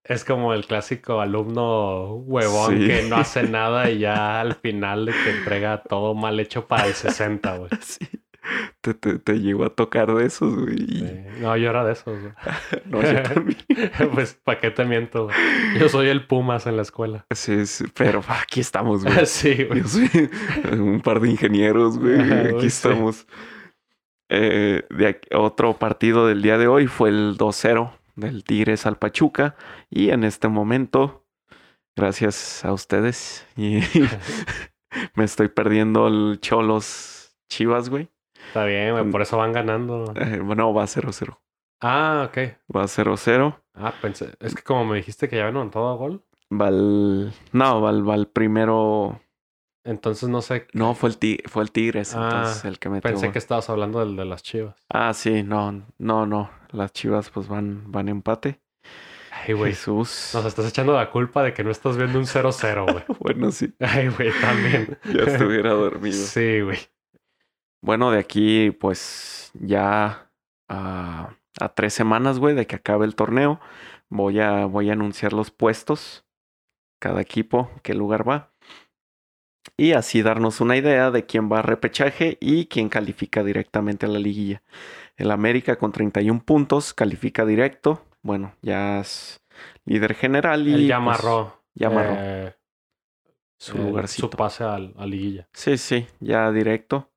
[0.08, 2.86] Es como el clásico alumno huevón Sí.
[2.86, 6.86] que no hace nada y ya al final de que entrega todo mal hecho para
[6.86, 7.70] el 60, güey.
[7.80, 8.06] Sí.
[8.80, 10.76] Te, te, te llegó a tocar de esos, güey.
[10.78, 11.12] Sí.
[11.40, 12.32] No, yo era de esos, güey.
[12.86, 13.58] No, yo también.
[14.14, 15.24] pues, ¿para qué te miento?
[15.24, 15.36] güey?
[15.80, 17.26] Yo soy el Pumas en la escuela.
[17.34, 19.26] Sí, sí, pero aquí estamos, güey.
[19.26, 19.82] sí, güey.
[19.82, 20.30] Yo soy
[20.78, 22.20] un par de ingenieros, güey.
[22.20, 22.66] Ajá, Aquí sí.
[22.66, 23.26] estamos.
[24.28, 28.96] Eh, de aquí- otro partido del día de hoy fue el 2-0 del Tigres al
[28.98, 29.56] Pachuca.
[29.90, 31.26] Y en este momento,
[31.96, 33.80] gracias a ustedes, y
[35.14, 38.08] Me estoy perdiendo el Cholos Chivas, güey.
[38.46, 39.10] Está bien, güey.
[39.10, 40.12] Por eso van ganando.
[40.16, 41.38] Eh, bueno, va 0-0.
[41.80, 42.38] Ah, ok.
[42.74, 43.60] Va 0-0.
[43.74, 44.30] Ah, pensé.
[44.40, 46.22] Es que como me dijiste que ya habían todo a gol.
[46.52, 47.32] Va el...
[47.52, 49.20] No, va el primero...
[49.84, 50.66] Entonces no sé.
[50.72, 53.08] No, fue el, ti- fue el Tigres, Ah, entonces el que metió.
[53.08, 54.74] Pensé que estabas hablando del de las chivas.
[54.88, 56.50] Ah, sí, no, no, no.
[56.72, 58.60] Las Chivas pues van, van empate.
[59.30, 59.70] Ay, güey.
[59.72, 60.30] Jesús.
[60.34, 63.04] Nos estás echando la culpa de que no estás viendo un 0-0, güey.
[63.20, 63.72] Bueno, sí.
[63.78, 64.98] Ay, güey, también.
[65.04, 66.16] Ya estuviera dormido.
[66.16, 66.78] Sí, güey.
[67.82, 70.30] Bueno, de aquí, pues ya
[70.68, 73.60] a, a tres semanas, güey, de que acabe el torneo,
[74.08, 76.24] voy a, voy a anunciar los puestos,
[77.00, 78.52] cada equipo, qué lugar va.
[79.76, 84.08] Y así darnos una idea de quién va a repechaje y quién califica directamente a
[84.08, 84.62] la liguilla.
[85.16, 88.04] El América con 31 puntos califica directo.
[88.22, 89.42] Bueno, ya es
[89.84, 91.62] líder general y ya pues, amarró.
[91.74, 92.54] ya amarró eh,
[93.58, 94.28] su lugarcito.
[94.30, 95.48] Su pase al- a, liguilla.
[95.52, 97.10] Sí, sí, ya directo,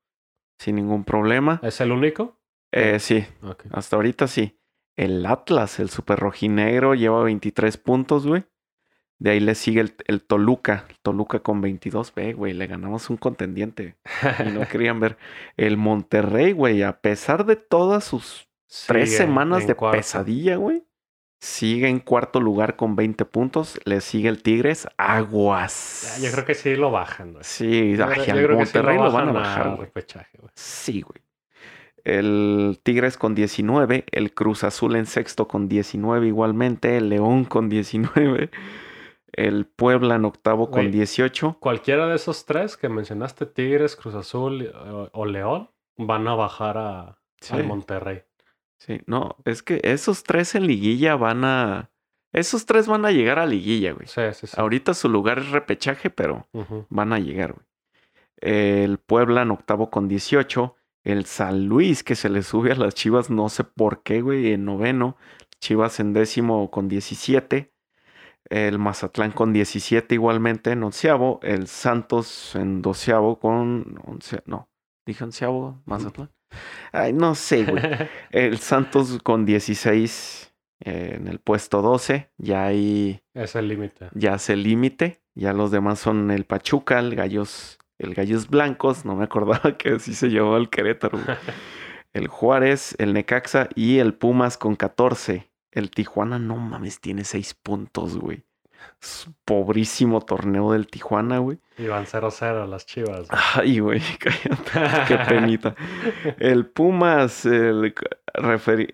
[0.60, 1.58] sin ningún problema.
[1.62, 2.38] ¿Es el único?
[2.70, 3.24] Eh, sí.
[3.70, 4.60] Hasta ahorita sí.
[4.94, 8.44] El Atlas, el super rojinegro, lleva 23 puntos, güey.
[9.18, 10.84] De ahí le sigue el, el Toluca.
[10.90, 12.14] El Toluca con 22.
[12.14, 13.96] Ve, güey, le ganamos un contendiente.
[14.46, 15.16] Y no querían ver.
[15.56, 18.46] El Monterrey, güey, a pesar de todas sus
[18.86, 19.96] tres semanas de cuarto.
[19.96, 20.84] pesadilla, güey.
[21.42, 23.80] Sigue en cuarto lugar con 20 puntos.
[23.84, 24.86] Le sigue el Tigres.
[24.98, 26.18] Aguas.
[26.20, 27.44] Ya, Yo creo que sí lo bajan, güey.
[27.44, 29.88] Sí, Yo ay, creo- yo al creo que sí Monterrey lo, van a bajar, güey.
[30.54, 31.22] Sí, güey.
[32.04, 37.68] El Tigres con 19, el Cruz Azul en sexto con 19 igualmente, el León con
[37.68, 38.50] 19,
[39.32, 40.92] el Puebla en octavo con Güey.
[40.92, 41.58] 18.
[41.60, 46.34] Cualquiera de esos tres que mencionaste, Tigres, Cruz Azul eh, o, o León, van a
[46.34, 48.22] bajar a, Sí, al Monterrey.
[48.80, 51.90] Sí, no, es que esos tres en liguilla van a...
[52.32, 54.06] Esos tres van a llegar a liguilla, güey.
[54.06, 54.54] Sí, sí, sí.
[54.56, 56.48] Ahorita su lugar es repechaje, pero
[56.88, 57.66] van a llegar, güey.
[58.36, 60.76] El Puebla en octavo con 18.
[61.02, 64.52] El San Luis que se le sube a las Chivas, no sé por qué, güey,
[64.52, 65.16] en noveno.
[65.60, 67.72] Chivas en décimo con 17.
[68.48, 71.40] El Mazatlán con 17 igualmente en onceavo.
[71.42, 74.00] El Santos en doceavo con...
[74.04, 74.70] Once, no,
[75.04, 76.30] dije onceavo, Mazatlán.
[76.92, 77.82] Ay, no sé, güey.
[78.30, 80.52] El Santos con 16
[80.84, 82.30] eh, en el puesto 12.
[82.38, 84.08] Ya ahí es el límite.
[84.14, 85.20] ya hace el límite.
[85.34, 89.04] Ya los demás son el Pachuca, el Gallos, el Gallos Blancos.
[89.04, 91.18] No me acordaba que así se llamaba el Querétaro.
[91.18, 91.36] güey.
[92.12, 95.48] El Juárez, el Necaxa y el Pumas con 14.
[95.70, 98.42] El Tijuana, no mames, tiene 6 puntos, güey.
[99.02, 101.58] Es un pobrísimo torneo del Tijuana, güey.
[101.78, 103.28] Y van 0-0 las chivas.
[103.28, 103.40] güey.
[103.54, 105.06] Ay, güey, cállate.
[105.08, 105.74] Qué penita.
[106.38, 107.94] El Pumas, el,
[108.34, 108.92] referi-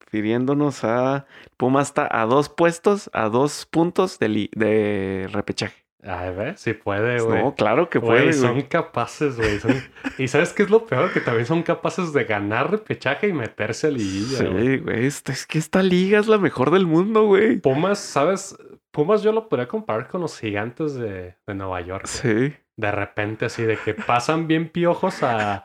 [0.00, 1.26] refiriéndonos a...
[1.56, 5.82] Pumas está a dos puestos, a dos puntos de, li- de repechaje.
[6.04, 6.60] Ay, ¿ves?
[6.60, 7.40] Sí puede, güey.
[7.40, 8.68] No, claro que Güey, puede, son güey.
[8.68, 9.60] capaces, güey.
[9.60, 9.80] son-
[10.18, 11.12] Y ¿sabes qué es lo peor?
[11.12, 14.66] Que también son capaces de ganar repechaje y meterse a liguilla, güey.
[14.66, 15.06] Sí, güey.
[15.06, 17.60] esta- Es que esta liga es la mejor del mundo, güey.
[17.60, 18.56] Pumas, ¿sabes?
[18.92, 22.06] Pumas yo lo podría comparar con los gigantes de, de Nueva York.
[22.06, 22.54] Sí.
[22.76, 25.62] De repente así de que pasan bien piojos a,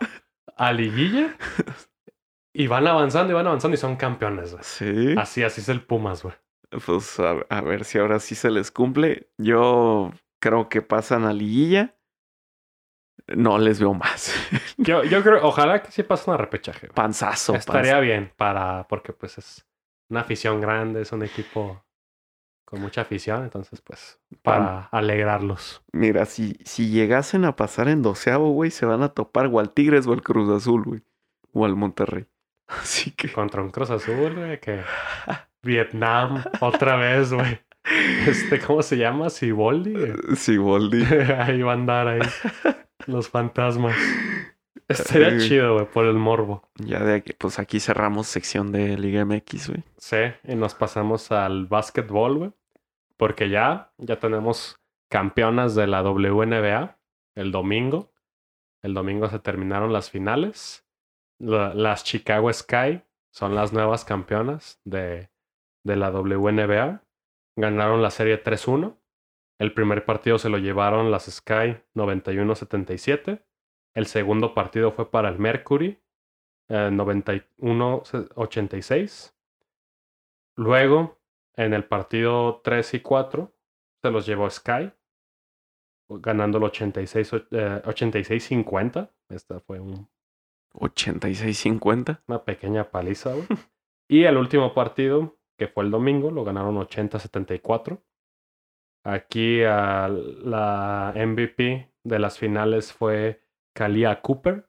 [0.56, 1.36] a liguilla
[2.54, 4.64] y van avanzando y van avanzando y son campeones, güey.
[4.64, 5.16] Sí.
[5.18, 6.36] Así, así es el Pumas, güey.
[6.86, 9.30] Pues a, a ver si ahora sí se les cumple.
[9.38, 10.12] Yo
[10.42, 11.96] creo que pasan a liguilla.
[13.28, 14.34] No les veo más.
[14.78, 16.88] Yo, yo creo, ojalá que sí pasen a repechaje.
[16.88, 16.94] güey.
[16.96, 17.56] Panzazo.
[17.56, 19.68] Estaría bien para, porque pues es
[20.10, 21.84] una afición grande, es un equipo
[22.68, 25.82] con mucha afición, entonces pues para alegrarlos.
[25.94, 29.72] Mira, si, si llegasen a pasar en doceavo, güey, se van a topar o al
[29.72, 31.02] Tigres o al Cruz Azul, güey.
[31.54, 32.26] O al Monterrey.
[32.68, 33.32] Así que.
[33.32, 34.82] Contra un Cruz Azul, güey, que
[35.64, 37.58] Vietnam otra vez, güey.
[38.28, 39.30] Este, ¿cómo se llama?
[39.30, 39.94] Siboldi.
[39.94, 40.14] güey.
[40.36, 41.04] Sí, Boldi.
[41.40, 42.20] ahí va a andar ahí.
[43.06, 43.96] Los fantasmas.
[44.88, 46.70] Estaría chido, güey, por el morbo.
[46.76, 49.84] Ya de aquí, pues aquí cerramos sección de Liga MX, güey.
[49.98, 52.52] Sí, y nos pasamos al básquetbol, güey.
[53.18, 54.80] Porque ya, ya tenemos
[55.10, 56.98] campeonas de la WNBA
[57.36, 58.12] el domingo.
[58.84, 60.86] El domingo se terminaron las finales.
[61.40, 65.30] La- las Chicago Sky son las nuevas campeonas de,
[65.84, 67.02] de la WNBA.
[67.58, 68.96] Ganaron la serie 3-1.
[69.60, 73.42] El primer partido se lo llevaron las Sky 91-77.
[73.98, 76.00] El segundo partido fue para el Mercury
[76.70, 79.34] eh, 91-86.
[80.56, 81.18] Luego,
[81.56, 83.52] en el partido 3 y 4,
[84.04, 84.92] se los llevó Sky,
[86.10, 89.10] ganando el 86, eh, 86-50.
[89.30, 90.08] Esta fue un-
[90.74, 92.22] 86-50.
[92.28, 93.48] una pequeña paliza, güey.
[94.08, 98.00] y el último partido, que fue el domingo, lo ganaron 80-74.
[99.04, 103.47] Aquí a la MVP de las finales fue
[103.78, 104.68] Kalia Cooper.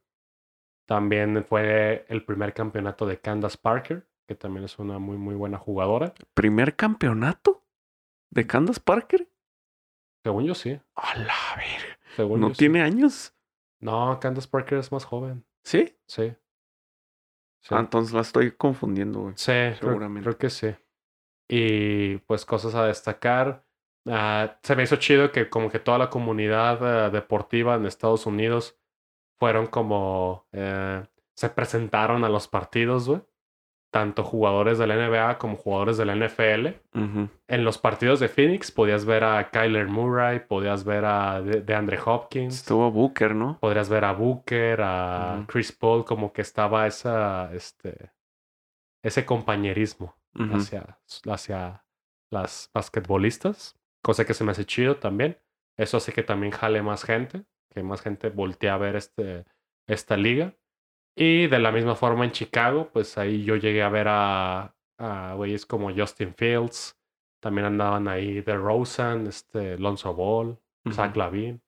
[0.87, 5.57] También fue el primer campeonato de Candace Parker, que también es una muy, muy buena
[5.57, 6.13] jugadora.
[6.35, 7.65] ¿Primer campeonato
[8.31, 9.27] de Candace Parker?
[10.23, 10.79] Según yo sí.
[10.95, 11.99] A la ver.
[12.17, 12.59] Según ¿No yo sí.
[12.59, 13.35] tiene años?
[13.81, 15.43] No, Candace Parker es más joven.
[15.65, 15.97] ¿Sí?
[16.07, 16.35] Sí.
[17.63, 17.75] Sí.
[17.75, 19.35] Ah, entonces la estoy confundiendo, güey.
[19.39, 20.29] Sí, Seguramente.
[20.29, 20.75] Creo, que sí.
[21.49, 23.65] Y pues cosas a destacar.
[24.07, 28.27] Ah, se me hizo chido que como que toda la comunidad eh, deportiva en Estados
[28.27, 28.79] Unidos
[29.39, 30.47] fueron como...
[30.53, 33.23] eh, se presentaron a los partidos, güey.
[33.91, 36.67] Tanto jugadores de la NBA como jugadores de la NFL.
[37.47, 41.99] En los partidos de Phoenix podías ver a Kyler Murray, podías ver a de, DeAndre
[42.05, 42.57] Hopkins.
[42.57, 43.59] Estuvo Booker, ¿no?
[43.61, 45.45] Podrías ver a Booker, a.
[45.47, 48.11] Chris Paul, como que estaba esa, este,
[49.03, 50.17] ese compañerismo
[50.53, 51.85] hacia, hacia
[52.31, 55.39] las basquetbolistas, cosa que se me hace chido también.
[55.79, 57.45] Eso hace que también jale más gente,
[57.79, 59.45] que más gente voltee a ver este,
[59.87, 60.55] esta liga.
[61.17, 65.35] Y de la misma forma en Chicago, pues ahí yo llegué a ver a, a
[65.37, 66.97] güeyes como Justin Fields,
[67.41, 70.95] también andaban ahí The Rosen, este, Lonzo Ball, Ujú.
[70.95, 71.61] Zach Lavin.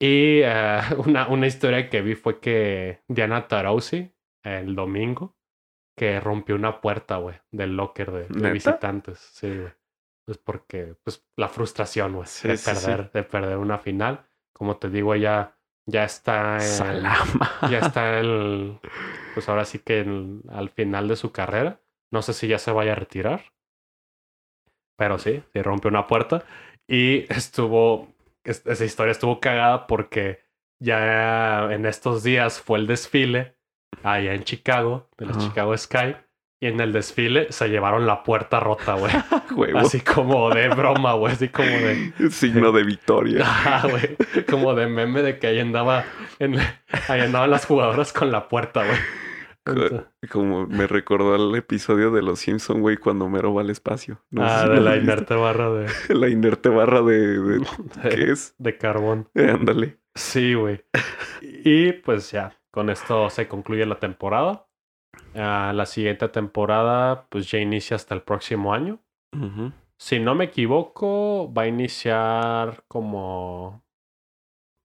[0.00, 4.10] Y eh, una, una historia que vi fue que Diana Taurasi,
[4.42, 5.36] el domingo,
[5.96, 9.18] que rompió una puerta, güey, del locker de, de visitantes.
[9.18, 9.72] Sí, güey.
[10.26, 12.86] Pues porque, pues, la frustración, güey, Sí, de sí, sí.
[12.86, 14.26] perder, de perder una final.
[14.54, 17.68] Como te digo, ella ya está Salama.
[17.70, 18.78] ya está el,
[19.34, 20.00] pues ahora sí que
[20.48, 21.80] al final de su carrera.
[22.12, 23.42] No sé si ya se vaya a retirar.
[24.96, 26.44] Pero sí, se rompió una puerta.
[26.88, 28.08] Y estuvo,
[28.44, 30.40] es- esa historia estuvo cagada porque
[30.80, 33.56] ya en estos días fue el desfile
[34.02, 35.32] allá en Chicago, de la.
[35.38, 36.16] Chicago Sky.
[36.64, 39.12] Y en el desfile se llevaron la puerta rota, güey.
[39.54, 39.80] Huevo.
[39.80, 41.34] Así como de broma, güey.
[41.34, 42.12] Así como de...
[42.30, 43.44] Signo de victoria.
[43.66, 44.16] Ah, güey.
[44.48, 46.04] Como de meme de que ahí andaba,
[46.38, 46.56] en,
[47.08, 48.96] ahí andaban las jugadoras con la puerta, güey.
[49.66, 54.22] Entonces- Como me recordó al episodio de Los Simpson, güey, cuando Mero va al espacio.
[54.30, 57.38] No ah, si de la inerte barra de, La inerte barra de...
[57.40, 57.66] de-
[58.08, 58.54] ¿Qué es?
[58.56, 59.28] de carbón.
[59.34, 59.98] Eh, ándale.
[60.14, 60.82] Sí, güey.
[61.42, 64.63] Y pues ya, con esto se concluye la temporada.
[65.34, 69.00] La siguiente temporada, pues ya inicia hasta el próximo año.
[69.96, 73.82] Si no me equivoco, va a iniciar como.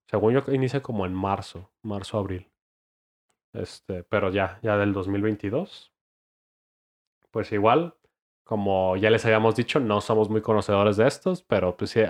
[0.07, 2.49] Según yo, inicia como en marzo, marzo-abril.
[3.53, 5.91] Este, pero ya, ya del 2022.
[7.31, 7.95] Pues igual,
[8.43, 12.07] como ya les habíamos dicho, no somos muy conocedores de estos, pero pues sí, a-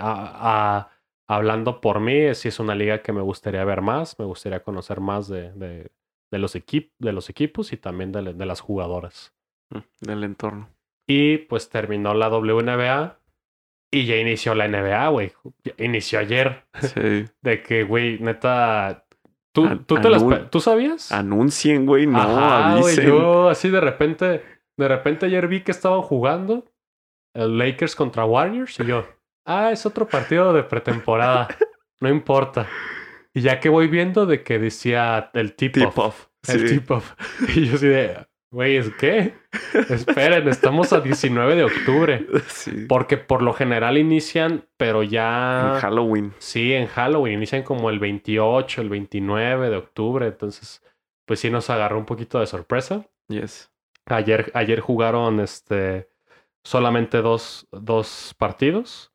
[0.78, 0.90] a-
[1.26, 5.00] hablando por mí, sí es una liga que me gustaría ver más, me gustaría conocer
[5.00, 5.90] más de, de,
[6.30, 9.34] de los, equip- de los equipos y también de, de las jugadoras.
[9.70, 10.68] Mm, Del entorno.
[11.08, 13.18] Y pues terminó la WNBA
[13.92, 15.32] y ya inició la NBA, güey.
[15.78, 16.64] Inició ayer.
[16.80, 17.24] Sí.
[17.42, 19.06] De que, güey, neta.
[19.52, 21.10] ¿Tú, An- tú, te las ¿Tú sabías?
[21.10, 24.44] Anuncien, güey, no Ajá, yo así de repente,
[24.78, 26.64] de repente ayer vi que estaban jugando
[27.34, 29.04] el Lakers contra Warriors y yo,
[29.44, 31.48] ah, es otro partido de pretemporada,
[32.00, 32.68] no importa.
[33.34, 36.26] Y ya que voy viendo de que decía el tip-off, Tip-off.
[36.48, 36.74] el Sí.
[36.78, 37.14] tip-off,
[37.56, 39.34] y yo así de, güey, ¿es qué?
[39.88, 42.86] Esperen, estamos a 19 de octubre, Sí.
[42.88, 45.78] porque por lo general inician, pero En ya...
[45.80, 46.32] Halloween.
[46.38, 50.82] Sí, en Halloween inician como el 28, el 29 de octubre, entonces
[51.26, 53.06] pues sí nos agarró un poquito de sorpresa.
[53.28, 53.70] Yes.
[54.06, 56.08] Ayer, ayer jugaron este,
[56.64, 59.12] solamente dos, dos partidos.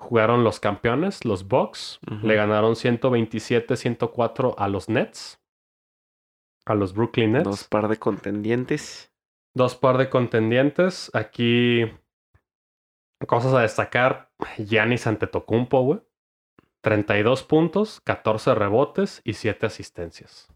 [0.00, 1.98] Jugaron los campeones, los Bucks.
[2.22, 5.40] Le ganaron 127-104 a los Nets.
[6.66, 7.44] A los Brooklyn Nets.
[7.44, 9.12] Dos par de contendientes.
[9.54, 11.10] Dos par de contendientes.
[11.14, 11.90] Aquí
[13.26, 14.30] cosas a destacar.
[14.58, 16.00] Giannis Antetokounmpo, güey.
[16.82, 20.46] 32 puntos, 14 rebotes y 7 asistencias.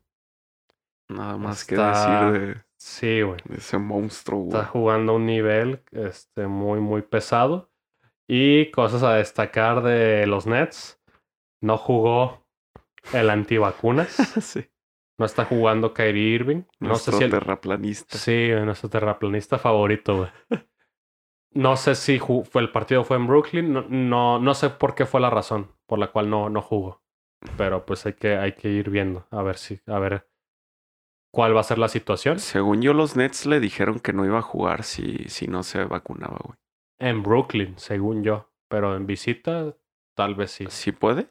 [1.09, 3.38] Nada más Está- que decir Sí, güey.
[3.45, 4.57] de, de ese monstruo, güey.
[4.61, 7.71] Está jugando a un nivel este, muy, muy pesado.
[8.34, 10.98] Y cosas a destacar de los Nets.
[11.60, 12.46] No jugó
[13.12, 14.08] el antivacunas.
[14.40, 14.70] sí.
[15.18, 16.62] No está jugando Kyrie Irving.
[16.80, 18.16] No Nuestro sé si el, terraplanista.
[18.16, 20.30] Sí, nuestro terraplanista favorito, güey.
[21.50, 23.70] No sé si fue el partido fue en Brooklyn.
[23.70, 27.02] No, no, no sé por qué fue la razón por la cual no, no jugó.
[27.58, 29.26] Pero pues hay que, hay que ir viendo.
[29.30, 30.26] A ver si, a ver
[31.30, 32.38] cuál va a ser la situación.
[32.38, 35.84] Según yo, los Nets le dijeron que no iba a jugar si, si no se
[35.84, 36.61] vacunaba, güey.
[37.03, 38.48] En Brooklyn, según yo.
[38.68, 39.74] Pero en visita,
[40.14, 40.66] tal vez sí.
[40.70, 41.26] ¿Sí puede?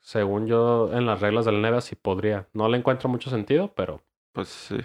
[0.00, 2.48] Según yo, en las reglas del NBA sí podría.
[2.52, 4.00] No le encuentro mucho sentido, pero
[4.32, 4.78] Pues sí.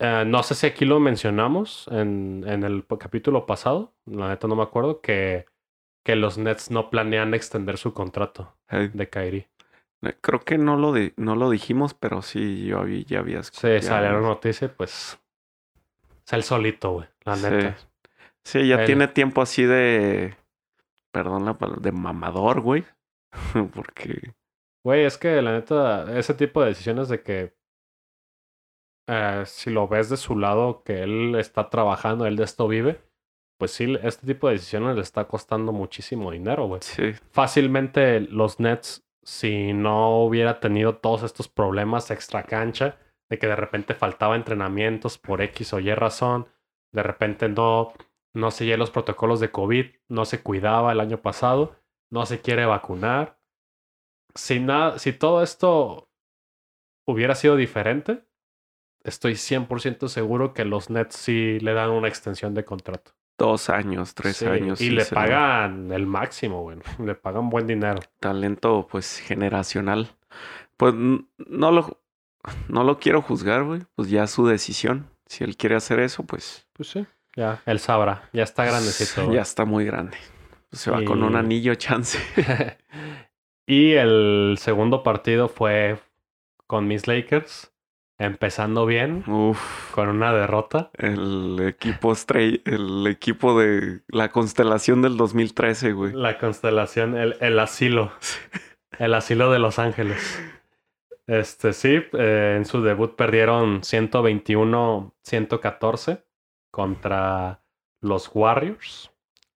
[0.00, 4.54] Eh, no sé si aquí lo mencionamos en, en el capítulo pasado, la neta no
[4.54, 5.46] me acuerdo, que,
[6.04, 9.48] que los Nets no planean extender su contrato Hey, de Kyrie.
[10.02, 13.42] eh, creo que no lo, di- no lo dijimos, pero sí, yo había, ya había
[13.42, 13.96] Se escuchado.
[13.96, 15.18] salieron noticias, pues.
[16.24, 17.08] Es el solito, güey.
[17.24, 17.46] La Sí.
[17.50, 17.76] neta.
[17.76, 17.86] Sí,
[18.54, 18.84] ya Él.
[18.84, 20.36] tiene tiempo así de.
[21.12, 22.84] Perdón la palabra, de mamador, güey.
[23.74, 24.34] Porque.
[24.84, 27.54] Güey, es que la neta, ese tipo de decisiones de que.
[29.08, 33.00] eh, si lo ves de su lado, que él está trabajando, él de esto vive.
[33.58, 36.80] Pues sí, este tipo de decisiones le está costando muchísimo dinero, güey.
[36.82, 43.48] Sí, fácilmente los Nets, si no hubiera tenido todos estos problemas extra cancha, de que
[43.48, 46.46] de repente faltaba entrenamientos por X o Y razón,
[46.92, 47.92] de repente no,
[48.34, 51.76] no seguía los protocolos de COVID, no se cuidaba el año pasado,
[52.10, 53.38] no se quiere vacunar.
[54.34, 56.08] Si, nada, si todo esto
[57.06, 58.24] hubiera sido diferente,
[59.02, 63.12] estoy 100% seguro que los Nets sí le dan una extensión de contrato.
[63.38, 64.80] dos años, tres Sí, años.
[64.80, 66.78] Y sí le pagan el máximo, güey.
[67.04, 68.00] Le pagan buen dinero.
[68.20, 70.08] Talento, pues, generacional.
[70.76, 72.00] Pues no lo,
[72.68, 73.82] no lo quiero juzgar, güey.
[73.94, 75.10] Pues ya es su decisión.
[75.26, 76.68] Si él quiere hacer eso, pues.
[76.72, 77.06] Pues sí.
[77.38, 78.28] Ya, él sabrá.
[78.32, 79.26] Ya está grandecito.
[79.26, 79.36] güey.
[79.36, 80.16] Ya está muy grande.
[80.72, 82.18] Se va con un anillo chance.
[83.66, 86.00] y el segundo partido fue
[86.66, 87.72] con mis Lakers.
[88.20, 89.92] Empezando bien, Uf.
[89.92, 90.90] con una derrota.
[90.94, 96.12] El equipo estrella, el equipo de la constelación del 2013, güey.
[96.14, 98.10] La constelación, el, el asilo.
[98.98, 100.42] El asilo de Los Ángeles.
[101.28, 106.24] Este sí, eh, en su debut perdieron 121-114
[106.70, 107.62] contra
[108.00, 109.10] los Warriors.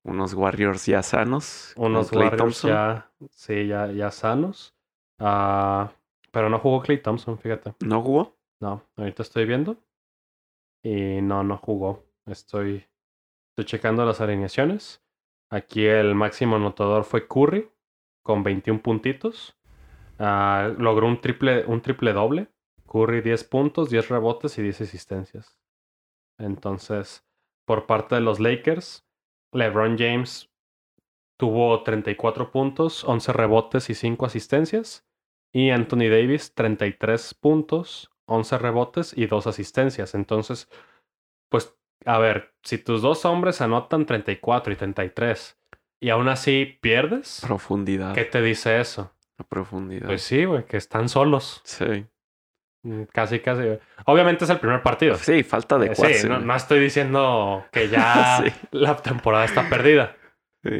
[0.04, 1.72] Unos Warriors ya sanos.
[1.76, 2.70] Unos Warriors Thompson.
[2.70, 4.74] ya, sí, ya, ya sanos.
[5.18, 5.92] Ah,
[6.32, 7.74] pero no jugó Clay Thompson, fíjate.
[7.84, 8.36] ¿No jugó?
[8.60, 9.76] No, ahorita estoy viendo.
[10.82, 12.04] Y no, no jugó.
[12.26, 12.86] Estoy,
[13.50, 15.02] estoy checando las alineaciones.
[15.50, 17.70] Aquí el máximo anotador fue Curry
[18.22, 19.56] con 21 puntitos.
[20.18, 22.48] Ah, logró un triple, un triple doble.
[22.86, 25.58] Curry 10 puntos, 10 rebotes y 10 asistencias.
[26.42, 27.24] Entonces,
[27.66, 29.06] por parte de los Lakers,
[29.52, 30.50] LeBron James
[31.38, 35.06] tuvo 34 puntos, 11 rebotes y 5 asistencias.
[35.52, 40.14] Y Anthony Davis, 33 puntos, 11 rebotes y 2 asistencias.
[40.14, 40.68] Entonces,
[41.50, 41.76] pues,
[42.06, 45.58] a ver, si tus dos hombres anotan 34 y 33
[46.00, 48.14] y aún así pierdes, Profundidad.
[48.14, 49.12] ¿qué te dice eso?
[49.38, 50.06] A profundidad.
[50.06, 51.60] Pues sí, güey, que están solos.
[51.64, 52.06] sí.
[52.82, 53.62] Mm, Casi, casi.
[54.06, 55.14] Obviamente es el primer partido.
[55.16, 58.52] Sí, falta de Eh, Sí, no, no estoy diciendo que ya Sí.
[58.72, 60.16] la temporada está perdida.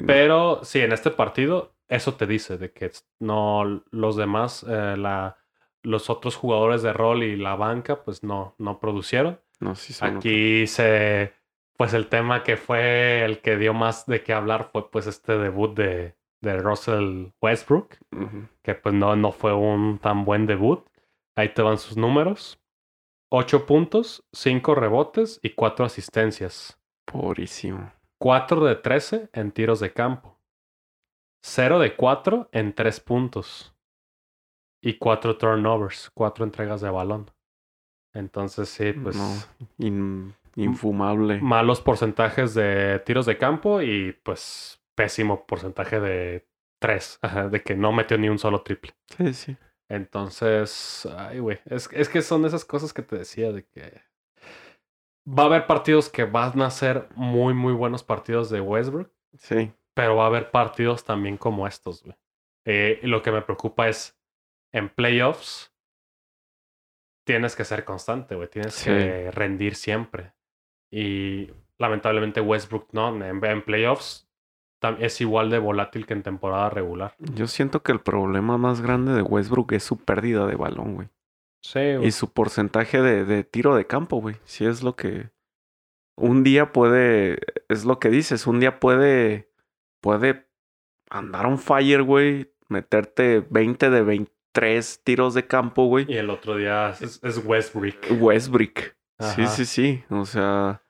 [0.06, 5.38] Pero sí, en este partido, eso te dice de que no los demás, eh, la,
[5.82, 9.40] los otros jugadores de rol y la banca, pues no, no producieron.
[9.58, 11.32] No, sí Aquí se,
[11.76, 15.36] pues el tema que fue el que dio más de qué hablar fue pues este
[15.38, 17.96] debut de, de Russell Westbrook,
[18.62, 20.84] que pues no, no fue un tan buen debut.
[21.36, 22.58] Ahí te van sus números.
[23.30, 26.78] 8 puntos, 5 rebotes y 4 asistencias.
[27.06, 27.92] Pobrísimo.
[28.18, 30.38] 4 de 13 en tiros de campo.
[31.44, 33.74] 0 de 4 en 3 puntos.
[34.84, 37.30] Y 4 turnovers, 4 entregas de balón.
[38.14, 39.32] Entonces sí, pues No.
[39.78, 41.40] In- infumable.
[41.40, 46.46] malos porcentajes de tiros de campo y pues pésimo porcentaje de
[46.80, 47.20] 3,
[47.50, 48.92] de que no metió ni un solo triple.
[49.16, 49.56] Sí, sí.
[49.88, 54.00] Entonces, ay, güey, es, es que son esas cosas que te decía de que
[55.28, 59.10] va a haber partidos que van a ser muy, muy buenos partidos de Westbrook.
[59.38, 59.72] Sí.
[59.94, 62.16] Pero va a haber partidos también como estos, güey.
[62.64, 64.18] Eh, y lo que me preocupa es,
[64.72, 65.72] en playoffs,
[67.24, 68.48] tienes que ser constante, güey.
[68.48, 68.86] Tienes Sí.
[68.90, 70.32] que rendir siempre.
[70.90, 73.14] Y lamentablemente Westbrook no.
[73.24, 74.28] En, en playoffs
[74.98, 77.14] es igual de volátil que en temporada regular.
[77.18, 81.08] Yo siento que el problema más grande de Westbrook es su pérdida de balón, güey.
[81.62, 82.10] Sí, Y güey.
[82.10, 84.36] su porcentaje de, de tiro de campo, güey.
[84.44, 85.30] Si es lo que.
[86.16, 87.38] Un día puede.
[87.68, 88.46] Es lo que dices.
[88.46, 89.48] Un día puede.
[90.00, 90.48] Puede
[91.08, 92.52] andar on fire, güey.
[92.68, 96.06] Meterte 20 de 23 tiros de campo, güey.
[96.08, 97.96] Y el otro día es, es Westbrook.
[98.20, 98.94] Westbrook.
[99.20, 100.04] Sí, sí, sí.
[100.10, 100.82] O sea.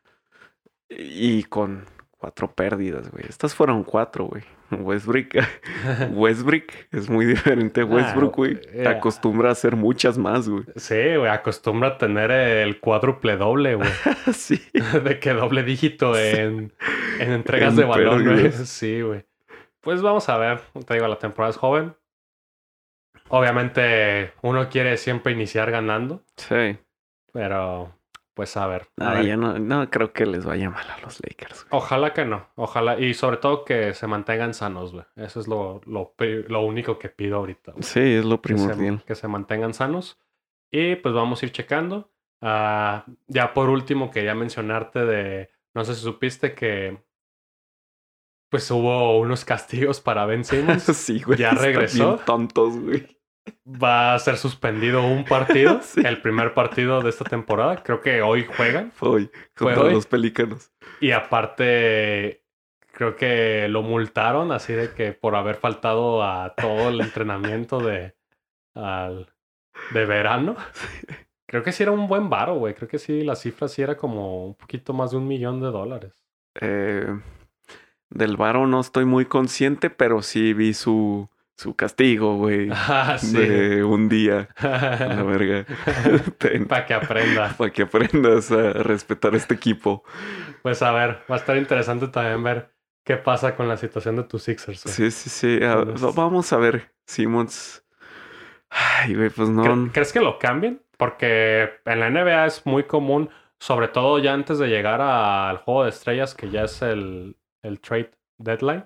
[0.88, 1.84] Y con
[2.22, 3.24] cuatro pérdidas, güey.
[3.28, 4.44] Estas fueron cuatro, güey.
[4.70, 5.26] Westbrook.
[6.12, 7.82] Westbrook es muy diferente.
[7.82, 8.60] Westbrook, güey.
[8.60, 10.62] Te eh, acostumbra a hacer muchas más, güey.
[10.76, 13.90] Sí, güey, acostumbra a tener el cuádruple doble, güey.
[14.32, 14.62] sí.
[15.02, 16.20] de que doble dígito Sí.
[16.36, 16.72] en,
[17.18, 18.52] en entregas En de balón, güey.
[18.52, 19.24] Sí, güey.
[19.80, 20.60] Pues vamos a ver.
[20.86, 21.96] Te digo, la temporada es joven.
[23.30, 26.78] Obviamente, uno quiere siempre iniciar ganando, Sí.
[27.32, 27.92] pero
[28.34, 28.88] pues a ver.
[28.98, 29.26] a Ah, ver.
[29.26, 31.66] ya no, no creo que les vaya mal a los Lakers.
[31.68, 31.82] güey.
[31.82, 32.98] Ojalá que no, ojalá.
[32.98, 35.04] Y sobre todo que se mantengan sanos, güey.
[35.16, 37.72] Eso es lo, lo, lo único que pido ahorita.
[37.72, 37.82] güey.
[37.82, 39.02] Sí, es lo que se, primordial.
[39.04, 40.18] que se mantengan sanos.
[40.70, 42.10] Y pues vamos a ir checando.
[42.40, 47.02] Ah, ya por último, quería mencionarte de, no sé si supiste que
[48.48, 50.82] pues hubo unos castigos para Ben Simmons.
[50.96, 51.38] sí, güey.
[51.38, 52.14] ¿Ya regresó?
[52.14, 53.18] bien tontos, güey.
[53.66, 56.02] Va a ser suspendido un partido, Sí.
[56.04, 57.82] el primer partido de esta temporada.
[57.82, 58.92] Creo que hoy juegan.
[59.00, 59.94] Hoy, ¿Fue contra hoy?
[59.94, 60.70] los pelícanos.
[61.00, 62.44] Y aparte,
[62.92, 68.14] creo que lo multaron así de que por haber faltado a todo el entrenamiento de,
[68.74, 69.32] al,
[69.92, 70.56] de verano.
[71.46, 72.72] Creo que sí era un buen varo, güey.
[72.72, 75.66] Creo que sí, la cifra sí era como un poquito más de un millón de
[75.66, 76.14] dólares.
[76.58, 77.06] Eh,
[78.08, 81.28] del varo no estoy muy consciente, pero sí vi su,
[81.62, 82.68] su castigo, güey.
[82.72, 83.36] Ah, sí.
[83.36, 84.48] De un día.
[84.56, 85.64] A la verga.
[86.68, 87.54] Para que aprenda.
[87.56, 90.04] Para que aprendas a respetar este equipo.
[90.62, 92.70] Pues a ver, va a estar interesante también ver
[93.04, 94.84] qué pasa con la situación de tus Sixers.
[94.84, 94.94] güey.
[94.94, 95.64] Sí, sí, sí.
[95.64, 95.84] a-
[96.14, 96.92] vamos a ver.
[97.06, 97.84] Simmons.
[98.70, 99.64] Ay, güey, pues no.
[99.64, 100.80] ¿Cre- ¿Crees que lo cambien?
[100.96, 105.84] Porque en la NBA es muy común, sobre todo ya antes de llegar al juego
[105.84, 108.84] de estrellas, que ya es el, el trade deadline.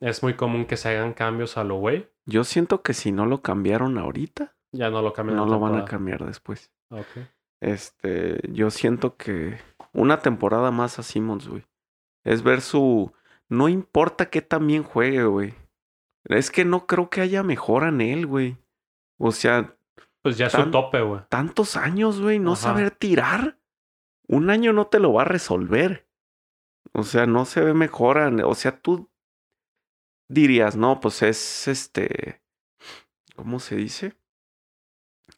[0.00, 2.08] Es muy común que se hagan cambios a lo güey.
[2.24, 5.36] Yo siento que si no lo cambiaron ahorita, Ya no lo cambian.
[5.36, 6.72] no lo van a cambiar después.
[6.90, 7.06] Ok.
[7.60, 9.58] Este, yo siento que
[9.92, 11.64] una temporada más a Simmons, güey.
[12.24, 13.12] Es ver su.
[13.48, 15.54] No importa que también juegue, güey.
[16.24, 18.56] Es que no creo que haya mejora en él, güey.
[19.18, 19.76] O sea,
[20.22, 21.20] Pues ya es su Tan- tope, güey.
[21.28, 22.62] tantos años, güey, no Ajá.
[22.62, 23.58] saber tirar.
[24.26, 26.08] Un año no te lo va a resolver.
[26.92, 28.30] O sea, no se ve mejora.
[28.44, 29.08] O sea, tú
[30.28, 32.40] dirías, no, pues es este.
[33.34, 34.16] ¿Cómo se dice?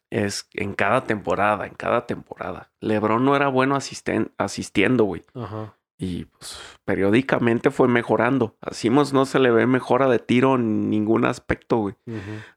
[0.09, 2.71] Es en cada temporada, en cada temporada.
[2.79, 5.23] LeBron no era bueno asisten- asistiendo, güey.
[5.35, 5.75] Ajá.
[5.97, 8.55] Y pues periódicamente fue mejorando.
[8.61, 11.95] A Simmons no se le ve mejora de tiro en ningún aspecto, güey.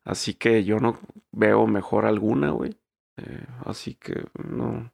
[0.05, 0.99] Así que yo no
[1.33, 2.79] veo mejor alguna, güey.
[3.17, 4.93] Eh, así que no,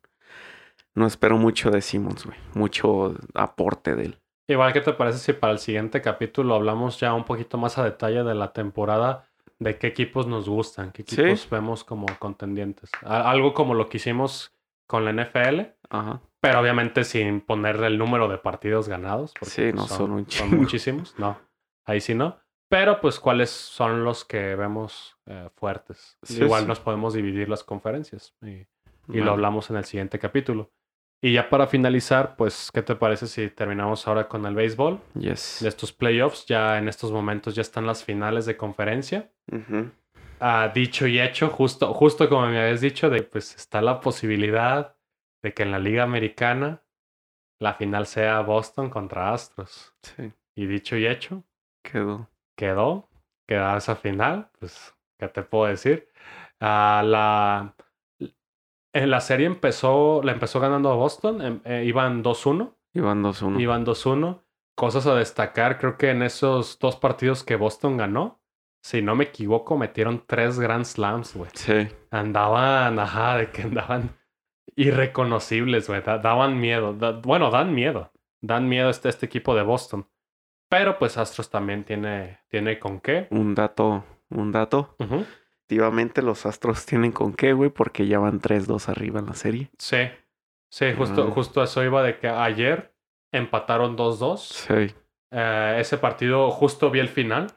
[0.94, 2.38] no espero mucho de Simmons, güey.
[2.54, 4.20] Mucho aporte de él.
[4.48, 7.84] Igual, ¿qué te parece si para el siguiente capítulo hablamos ya un poquito más a
[7.84, 9.28] detalle de la temporada?
[9.58, 11.20] De qué equipos nos gustan, qué Sí.
[11.20, 12.90] equipos vemos como contendientes.
[13.02, 14.54] Algo como lo que hicimos
[14.86, 16.20] con la NFL, Ajá.
[16.40, 19.34] pero obviamente sin ponerle el número de partidos ganados.
[19.38, 20.56] porque, Sí, pues, no, son un son chingo.
[20.62, 21.38] muchísimos, no.
[21.84, 22.38] Ahí sí no.
[22.70, 26.16] Pero pues cuáles son los que vemos eh, fuertes.
[26.22, 26.68] Sí, Igual sí.
[26.68, 28.66] nos podemos dividir las conferencias y,
[29.08, 30.70] y lo hablamos en el siguiente capítulo.
[31.20, 35.00] Y ya para finalizar, pues, ¿qué te parece si terminamos ahora con el béisbol?
[35.14, 35.58] Yes.
[35.60, 39.30] De estos playoffs, ya en estos momentos ya están las finales de conferencia.
[40.40, 44.96] Ah, dicho y hecho, justo, justo como me habías dicho, de pues está la posibilidad
[45.42, 46.82] de que en la Liga Americana
[47.60, 49.94] la final sea Boston contra Astros.
[50.02, 51.42] Sí, Y dicho y hecho,
[51.82, 52.28] quedó.
[52.56, 53.08] quedó,
[53.48, 56.08] quedó esa final, pues, ¿qué te puedo decir?
[56.60, 57.74] Ah, la,
[58.92, 63.60] en la serie empezó, la empezó ganando a Boston, em- eh, iban 2-1, Iban 2-1.
[63.60, 64.42] iban 2-1.
[64.74, 68.40] Cosas a destacar, creo que en esos dos partidos que Boston ganó,
[68.82, 71.50] si no me equivoco, metieron tres Grand Slams, güey.
[71.54, 71.88] Sí.
[72.12, 74.16] Andaban, ajá, de que andaban
[74.76, 76.02] irreconocibles, güey.
[76.02, 76.94] da- daban miedo.
[76.94, 78.12] da- bueno, dan miedo.
[78.40, 80.06] Dan miedo este, este equipo de Boston.
[80.70, 83.26] Pero pues Astros también tiene, tiene con qué.
[83.30, 84.94] Un dato, un dato.
[85.00, 85.24] Ujú.
[85.70, 89.68] Efectivamente, los Astros tienen con qué, güey, porque ya van 3-2 arriba en la serie.
[89.78, 89.98] Sí.
[90.72, 91.30] Sí, justo, Ah.
[91.30, 92.94] justo eso iba de que ayer
[93.34, 94.38] empataron 2-2.
[94.48, 94.94] Sí.
[95.30, 97.48] Eh, ese partido justo vi el final.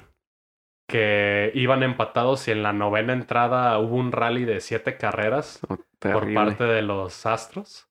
[0.90, 5.78] Que iban empatados y en la novena entrada hubo un rally de siete carreras no,
[6.12, 7.88] por parte de los Astros.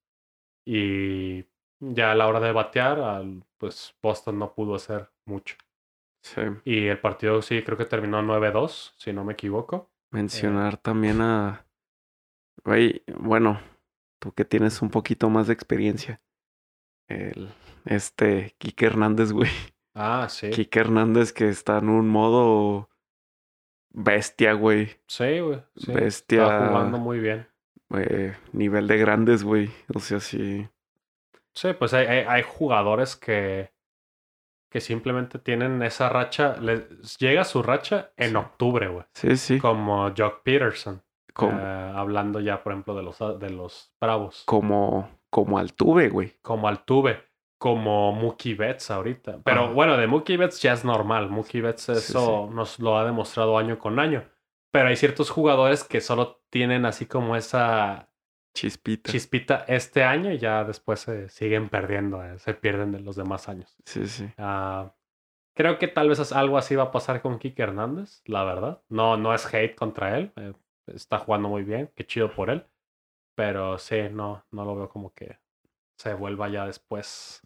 [0.66, 1.46] Y
[1.80, 3.22] ya a la hora de batear,
[3.56, 5.56] pues Boston no pudo hacer mucho.
[6.22, 6.42] Sí.
[6.66, 9.88] Y el partido sí creo que terminó 9-2, si no me equivoco.
[10.10, 11.66] Mencionar también a.
[12.64, 13.60] Güey, bueno,
[14.18, 16.20] tú que tienes un poquito más de experiencia.
[17.08, 17.52] El,
[17.84, 19.50] este, Kike Hernández, güey.
[19.94, 20.50] Ah, sí.
[20.50, 22.90] Kike Hernández que está en un modo
[23.90, 25.00] bestia, güey.
[25.06, 25.62] Sí, güey.
[25.76, 25.92] sí.
[25.92, 26.42] Bestia.
[26.42, 27.48] Estaba jugando muy bien.
[27.96, 29.70] Eh, nivel de grandes, güey.
[29.94, 30.68] O sea, sí.
[31.54, 33.72] Sí, pues hay, hay, hay jugadores que,
[34.70, 36.56] que simplemente tienen esa racha.
[36.60, 38.36] les- llega su racha en Sí.
[38.36, 39.04] octubre, güey.
[39.14, 39.58] Sí, sí.
[39.58, 41.02] Como Jock Peterson.
[41.34, 44.42] Como, eh, hablando ya, por ejemplo, de los, de los Bravos.
[44.46, 46.34] como, como Altuve, güey.
[46.42, 47.24] Como Altuve.
[47.58, 49.38] Como Mookie Betts ahorita.
[49.44, 49.72] Pero Ajá.
[49.72, 51.28] bueno, de Mookie Betts ya es normal.
[51.30, 54.24] Mookie Betts Sí, eso nos lo ha demostrado año con año.
[54.72, 58.08] Pero hay ciertos jugadores que solo tienen así como esa
[58.52, 59.12] Chispita.
[59.12, 63.48] chispita este año y ya después se siguen perdiendo, eh, se pierden de los demás
[63.48, 63.76] años.
[63.84, 64.28] Sí, sí.
[64.38, 64.92] Ah,
[65.54, 68.82] creo que tal vez algo así va a pasar con Kike Hernández, la verdad.
[68.88, 70.52] No, no es hate contra él, eh,
[70.88, 72.66] está jugando muy bien, qué chido por él.
[73.36, 75.38] Pero sí, no, no lo veo como que
[75.96, 77.42] se vuelva ya después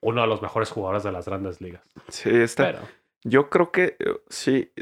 [0.00, 1.82] uno de los mejores jugadores de las grandes ligas.
[2.08, 2.64] Sí, está.
[2.66, 2.80] Pero
[3.24, 4.72] Yo creo que eh, sí.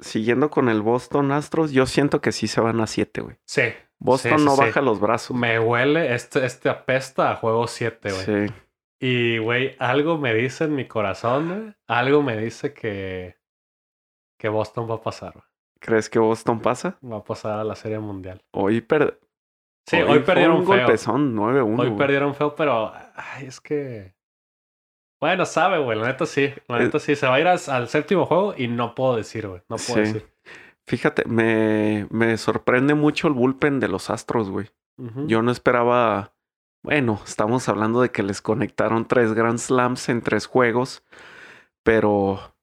[0.00, 3.36] Siguiendo con el Boston Astros, yo siento que sí se van a 7, güey.
[3.44, 3.62] sí,
[4.04, 4.60] Boston sí, no sí.
[4.62, 5.36] baja los brazos.
[5.36, 8.24] me huele, este, este apesta a juego 7, güey.
[8.48, 8.54] Sí.
[9.00, 11.74] Y, güey, algo me dice en mi corazón, güey.
[11.88, 13.36] Algo me dice que,
[14.38, 15.32] que Boston va a pasar.
[15.32, 15.44] güey.
[15.80, 16.98] ¿Crees que Boston pasa?
[17.04, 18.42] Va a pasar a la Serie Mundial.
[18.52, 19.18] Hoy, per-
[19.88, 20.76] Sí, hoy, perdieron un feo.
[20.76, 21.80] golpezón 9-1.
[21.80, 24.14] Hoy perdieron feo, pero ay, es que...
[25.20, 25.98] Bueno, sabe, güey.
[25.98, 26.52] La neta sí.
[26.68, 27.16] La Eh, neta sí.
[27.16, 29.60] Se va a ir al séptimo juego y no puedo decir, güey.
[29.68, 30.00] No puedo Sí.
[30.00, 30.31] decir.
[30.86, 34.70] Fíjate, me, me sorprende mucho el bullpen de los Astros, güey.
[35.26, 36.34] Yo no esperaba.
[36.84, 41.02] Bueno, estamos hablando de que les conectaron tres Grand Slams en tres juegos,
[41.82, 42.54] pero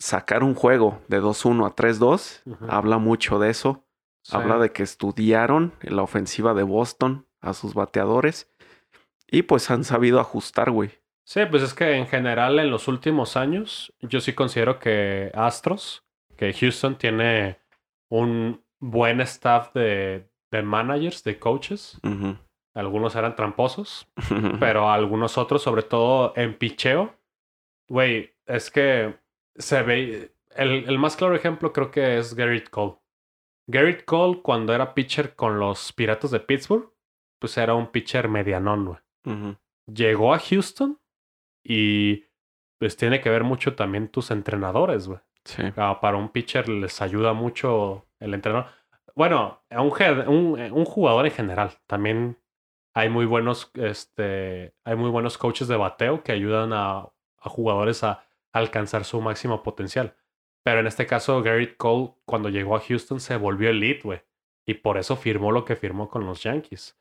[0.00, 2.66] sacar un juego de 2-1 a 3-2 Ujú.
[2.68, 3.84] habla mucho de eso.
[4.22, 4.36] Sí.
[4.36, 8.52] Habla de que estudiaron en la ofensiva de Boston a sus bateadores
[9.26, 10.90] y pues han sabido ajustar, güey.
[11.24, 16.04] Sí, pues es que en general en los últimos años yo sí considero que Astros,
[16.38, 17.58] que Houston tiene
[18.10, 22.00] un buen staff de, de managers, de coaches.
[22.74, 24.08] Algunos eran tramposos,
[24.60, 27.14] pero algunos otros, sobre todo en picheo,
[27.88, 29.18] güey, es que
[29.56, 30.32] se ve...
[30.54, 32.96] El, el más claro ejemplo creo que es Garrett Cole.
[33.66, 36.90] Garrett Cole cuando era pitcher con los Piratas de Pittsburgh,
[37.38, 39.56] pues era un pitcher medianón, güey
[39.92, 41.00] llegó a Houston
[41.64, 42.24] y
[42.78, 45.20] pues tiene que ver mucho también tus entrenadores, güey.
[45.48, 45.62] Sí.
[45.76, 48.66] Ah, Para un pitcher les ayuda mucho el entrenador.
[49.14, 51.70] Bueno, a un, head- un, un jugador en general.
[51.86, 52.38] También
[52.94, 56.98] hay muy buenos, este, hay muy buenos coaches de bateo que ayudan a,
[57.38, 60.14] a jugadores a alcanzar su máximo potencial.
[60.64, 64.20] Pero en este caso, Garrett Cole, cuando llegó a Houston, se volvió elite, güey.
[64.66, 66.98] Y por eso firmó lo que firmó con los Yankees.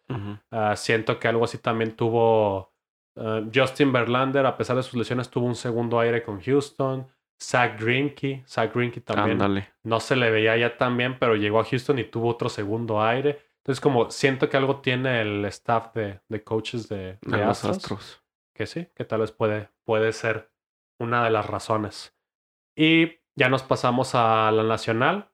[0.51, 2.71] Ah, siento que algo así también tuvo
[3.17, 7.07] ah, Justin Verlander, a pesar de sus lesiones, tuvo un segundo aire con Houston.
[7.41, 11.65] Zach Greinke, Zach Greinke también no se le veía ya tan bien, pero llegó a
[11.65, 13.41] Houston y tuvo otro segundo aire.
[13.57, 18.23] Entonces, como siento que algo tiene el staff de, de coaches de, los Astros, Astros.
[18.53, 20.51] que sí, que tal vez puede, puede ser
[20.99, 22.15] una de las razones.
[22.75, 25.29] Y ya nos pasamos a la nacional.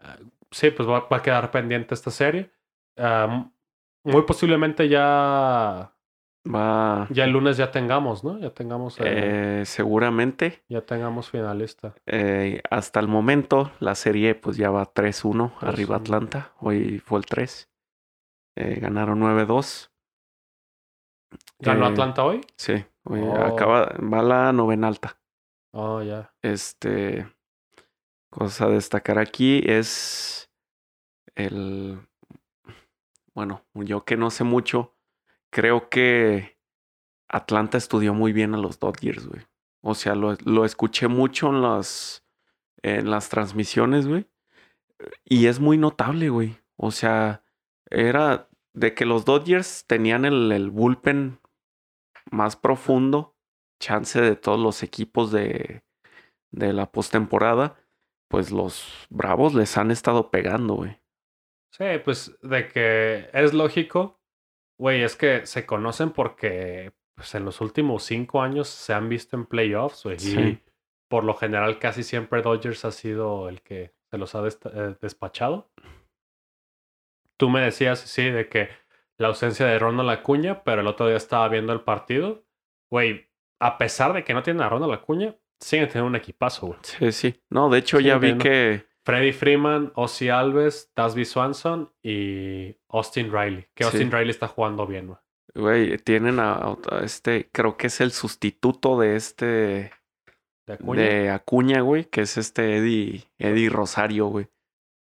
[0.00, 0.18] Ah,
[0.50, 2.52] sí, pues va, va a quedar pendiente esta serie.
[4.04, 5.94] Muy posiblemente ya,
[6.46, 7.06] Va.
[7.10, 8.38] ya el lunes ya tengamos, ¿no?
[8.38, 10.62] Ya tengamos, eh, eh, seguramente.
[10.68, 11.94] ya tengamos finalista.
[12.06, 16.00] Eh, hasta el momento, la serie pues ya va 3-1 arriba 3-1.
[16.00, 16.52] Atlanta.
[16.60, 17.68] Hoy fue el 3.
[18.56, 19.90] Eh, ganaron 9-2.
[21.58, 22.40] ¿Ganó Eh, Atlanta hoy?
[22.56, 22.72] Sí,
[23.04, 23.34] hoy Oh.
[23.44, 25.20] acaba, va la novena alta.
[25.72, 26.32] Oh, ya.
[26.42, 27.26] Este,
[28.30, 30.50] cosa a destacar aquí es
[31.34, 32.00] el,
[33.34, 34.96] bueno, yo que no sé mucho,
[35.50, 36.58] creo que
[37.28, 39.42] Atlanta estudió muy bien a los Dodgers, güey.
[39.82, 42.24] O sea, lo, lo escuché mucho en las,
[42.82, 44.26] en las transmisiones, güey.
[45.24, 46.56] Y es muy notable, güey.
[46.76, 47.44] O sea,
[47.90, 51.40] era de que los Dodgers tenían el, el bullpen
[52.30, 53.36] más profundo,
[53.80, 55.82] chance de todos los equipos de,
[56.50, 57.76] de la postemporada,
[58.28, 61.00] pues los Bravos les han estado pegando, güey.
[61.70, 64.17] Sí, pues de que es lógico,
[64.78, 69.36] güey, es que se conocen porque pues, en los últimos cinco años se han visto
[69.36, 70.38] en playoffs, güey, Sí.
[70.38, 70.62] y
[71.08, 75.70] por lo general casi siempre Dodgers ha sido el que se los ha eh, despachado.
[77.36, 78.68] Tú me decías, sí, de que
[79.18, 82.44] la ausencia de Ronald Acuña, pero el otro día estaba viendo el partido,
[82.90, 83.28] güey,
[83.60, 86.78] a pesar de que no tienen a Ronald Acuña, siguen teniendo un equipazo, güey.
[86.82, 87.42] Sí, sí.
[87.50, 93.32] No, de hecho Sí, ya vi que Freddy Freeman, Ozzy Alves, Dasby Swanson y Austin
[93.32, 93.66] Riley.
[93.74, 93.90] Que Sí.
[93.90, 95.18] Austin Riley está jugando bien, güey.
[95.54, 99.92] Güey, tienen a, a este, creo que es el sustituto de este,
[100.66, 101.02] De Acuña.
[101.02, 104.48] de Acuña, güey, que es este Eddie, Eddie Rosario, güey,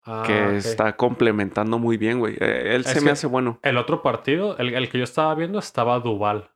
[0.04, 0.52] Ah, que ok.
[0.52, 2.36] está complementando muy bien, güey.
[2.38, 3.58] Eh, él Es se me hace bueno.
[3.62, 6.52] El otro partido, el, el que yo estaba viendo, estaba Duval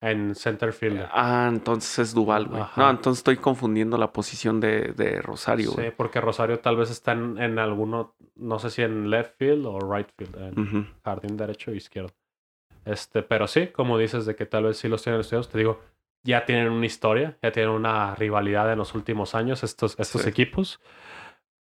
[0.00, 1.08] en center fielder.
[1.12, 2.62] Ah, entonces es Duval, güey.
[2.62, 2.80] Ajá.
[2.80, 7.12] No, entonces estoy confundiendo la posición de, de Rosario, sí, porque Rosario tal vez está
[7.12, 11.70] en, en alguno, no sé si en left field o right field, en jardín derecho
[11.70, 12.12] o izquierdo.
[12.86, 15.80] Este, pero sí, como dices, de que tal vez sí los tienen estudiados, te digo,
[16.22, 20.28] ya tienen una historia, ya tienen una rivalidad en los últimos años estos, estos Sí.
[20.30, 20.80] equipos.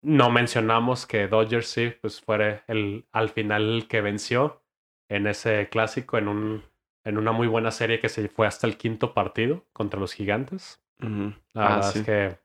[0.02, 4.62] no mencionamos que Dodgers sí, pues fue el, al final el que venció
[5.08, 6.62] en ese clásico, en, un,
[7.06, 10.82] en una muy buena serie que se fue hasta el quinto partido contra los gigantes.
[10.98, 11.98] La Ah, verdad sí.
[12.00, 12.38] es que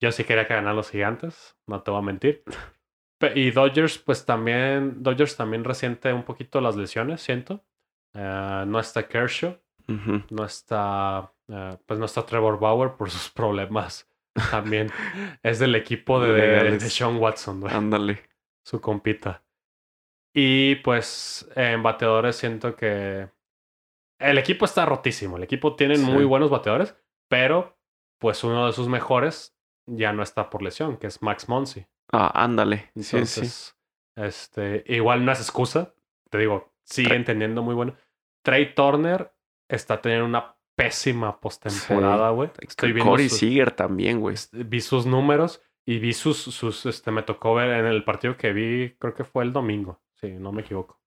[0.00, 2.42] yo sí quería que ganaran los gigantes, no te voy a mentir.
[3.34, 7.64] Y Dodgers, pues también, Dodgers también resiente un poquito las lesiones, siento.
[8.12, 9.56] Eh, no está Kershaw,
[10.30, 14.08] no está, eh, pues no está Trevor Bauer por sus problemas.
[14.50, 14.90] También
[15.42, 18.22] es del equipo de, de, de Sean Watson, güey, Ándale.
[18.64, 19.42] su compita.
[20.34, 23.28] Y pues en bateadores siento que
[24.18, 25.36] el equipo está rotísimo.
[25.36, 26.04] El equipo tiene Sí.
[26.04, 26.96] muy buenos bateadores,
[27.28, 27.78] pero
[28.18, 29.56] pues uno de sus mejores
[29.86, 31.86] ya no está por lesión, que es Max Monsi.
[32.12, 32.90] Ah, ándale.
[32.96, 33.16] Sí, sí.
[33.16, 33.76] Entonces,
[34.16, 35.94] este, igual no es excusa.
[36.30, 37.94] Te digo, siguen teniendo muy bueno.
[38.44, 39.32] Trey Turner
[39.68, 42.50] está teniendo una pésima postemporada, güey.
[42.60, 44.36] Estoy viendo Corey sus- Seager también, güey.
[44.52, 48.52] vi sus números y vi sus, sus, este, me tocó ver en el partido que
[48.52, 51.00] vi, creo que fue el domingo, si no me equivoco.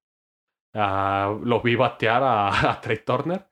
[0.79, 3.45] Ah, lo vi batear a, a Trey Turner.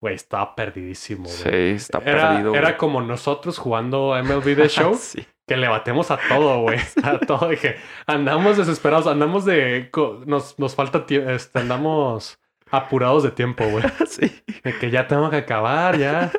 [0.00, 1.32] Güey, estaba perdidísimo, güey.
[1.36, 2.54] Sí, está Era, perdido.
[2.56, 5.24] era como nosotros jugando MLB The Show, sí.
[5.46, 6.80] que le batemos a todo, güey.
[7.04, 7.50] A todo.
[7.50, 7.76] Que
[8.08, 9.90] andamos desesperados, andamos de.
[10.26, 13.84] Nos, nos falta tiempo, este, andamos apurados de tiempo, güey.
[14.08, 14.42] sí.
[14.64, 16.32] De que ya tengo que acabar, ya.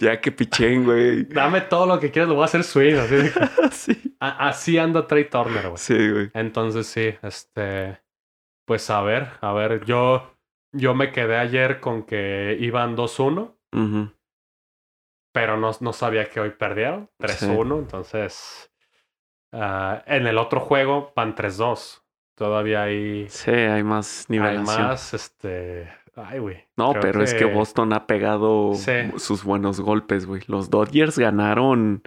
[0.00, 1.22] Ya que pichén, güey.
[1.24, 2.96] Dame todo lo que quieras, lo voy a hacer swing.
[2.96, 4.16] Así, de que- sí.
[4.18, 5.78] a- así anda Trey Turner, güey.
[5.78, 6.30] Sí, güey.
[6.34, 8.00] Entonces sí, este,
[8.72, 10.32] pues a ver, a ver, yo,
[10.72, 14.10] yo me quedé ayer con que iban 2-1, Ujú.
[15.30, 18.72] pero no, no sabía que hoy perdieron, 3-1, entonces
[19.52, 22.02] ah, en el otro juego van 3-2,
[22.34, 24.86] todavía hay, Sí, hay más hay nivelación.
[24.86, 26.66] más, este, ay güey.
[26.78, 29.12] No, pero es que Boston ha pegado Sí.
[29.18, 30.40] sus buenos golpes, güey.
[30.46, 32.04] Los Dodgers ganaron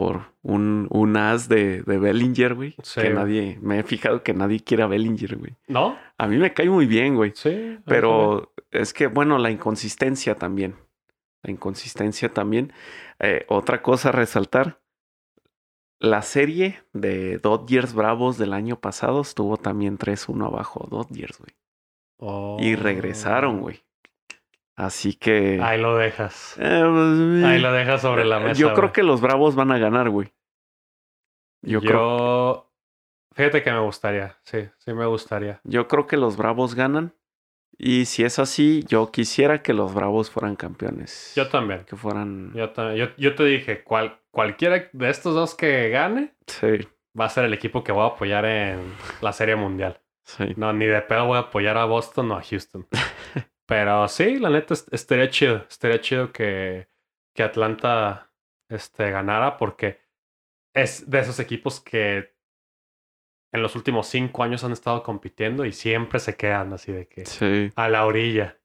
[0.00, 2.74] por un, un as de, de Bellinger, güey.
[2.82, 5.56] Sí, que nadie, me he fijado que nadie quiere a Bellinger, güey.
[5.68, 5.94] ¿No?
[6.16, 7.32] A mí me cae muy bien, güey.
[7.34, 7.78] Sí.
[7.84, 10.76] Pero es que, bueno, la inconsistencia también.
[11.42, 12.72] La inconsistencia también.
[13.18, 14.80] Eh, otra cosa a resaltar.
[15.98, 22.64] La serie de Dodgers Bravos del año pasado estuvo también 3-1 abajo Dodgers, güey.
[22.64, 23.84] Y regresaron, güey.
[24.76, 25.60] Así que...
[25.62, 26.56] Ahí lo dejas.
[26.58, 28.58] eh, pues, Ahí lo dejas sobre la mesa.
[28.60, 30.32] Yo creo que los Bravos van a ganar, güey.
[31.62, 32.72] Yo, yo, creo,
[33.34, 35.60] fíjate que me gustaría, sí, sí me gustaría.
[35.64, 37.14] yo creo que los Bravos ganan.
[37.76, 41.32] Y si es así, yo quisiera que los Bravos fueran campeones.
[41.34, 41.84] Yo también.
[41.84, 42.52] Que fueran...
[42.54, 46.86] Yo, yo, yo te dije, cual, cualquiera de estos dos que gane Sí,
[47.18, 48.80] va a ser el equipo que voy a apoyar en
[49.22, 49.98] la Serie Mundial.
[50.24, 50.44] sí.
[50.56, 52.86] No, ni de pedo voy a apoyar a Boston o a Houston.
[53.70, 55.64] Pero sí, la neta, est- estaría chido.
[55.68, 56.88] Estaría chido que,
[57.34, 58.30] que Atlanta
[58.68, 60.00] este, ganara porque
[60.74, 62.34] es de esos equipos que
[63.52, 67.24] en los últimos cinco años han estado compitiendo y siempre se quedan así de que
[67.26, 67.72] Sí.
[67.74, 68.58] a la orilla.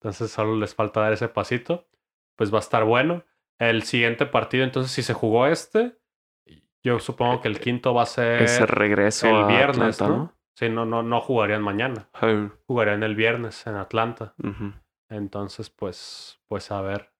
[0.00, 1.88] Entonces solo les falta dar ese pasito.
[2.36, 3.24] Pues va a estar bueno.
[3.58, 5.96] El siguiente partido, entonces, si se jugó este,
[6.84, 10.37] yo supongo que el quinto va a ser Ese regreso el viernes, Atlanta, ¿no?
[10.58, 12.08] Sí, no, no, no jugarían mañana.
[12.66, 14.34] Jugarían el viernes en Atlanta.
[15.08, 17.12] Entonces, pues, pues a ver.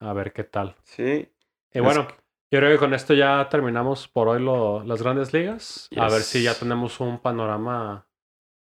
[0.00, 0.74] A ver qué tal.
[0.82, 1.32] Sí.
[1.72, 2.08] Y bueno,
[2.50, 5.88] yo creo que con esto ya terminamos por hoy lo- las grandes ligas.
[5.96, 8.08] A ver si ya tenemos un panorama.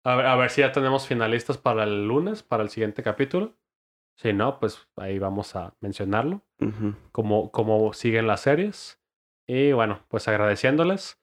[0.04, 3.54] A ver, a ver si ya tenemos finalistas para el lunes, para el siguiente capítulo.
[4.16, 6.42] Si no, pues ahí vamos a mencionarlo.
[7.12, 9.00] Cómo siguen las series.
[9.48, 11.20] Y bueno, pues agradeciéndoles.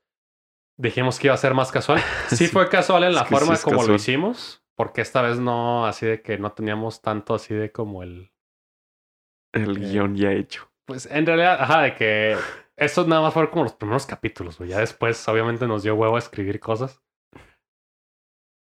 [0.77, 1.99] Dijimos que iba a ser más casual.
[2.29, 2.47] Sí, Sí.
[2.47, 4.63] fue casual en Es la que sí forma es como lo hicimos.
[4.75, 8.31] Porque esta vez no, así de que no teníamos tanto así de como el,
[9.53, 10.67] El Eh, guion ya hecho.
[10.85, 12.35] Pues en realidad, ajá, de que
[12.75, 14.71] estos nada más fueron como los primeros capítulos, güey.
[14.71, 17.01] Ya después, obviamente, nos dio huevo a escribir cosas.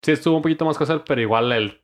[0.01, 1.83] Sí, estuvo un poquito más casual, pero igual el.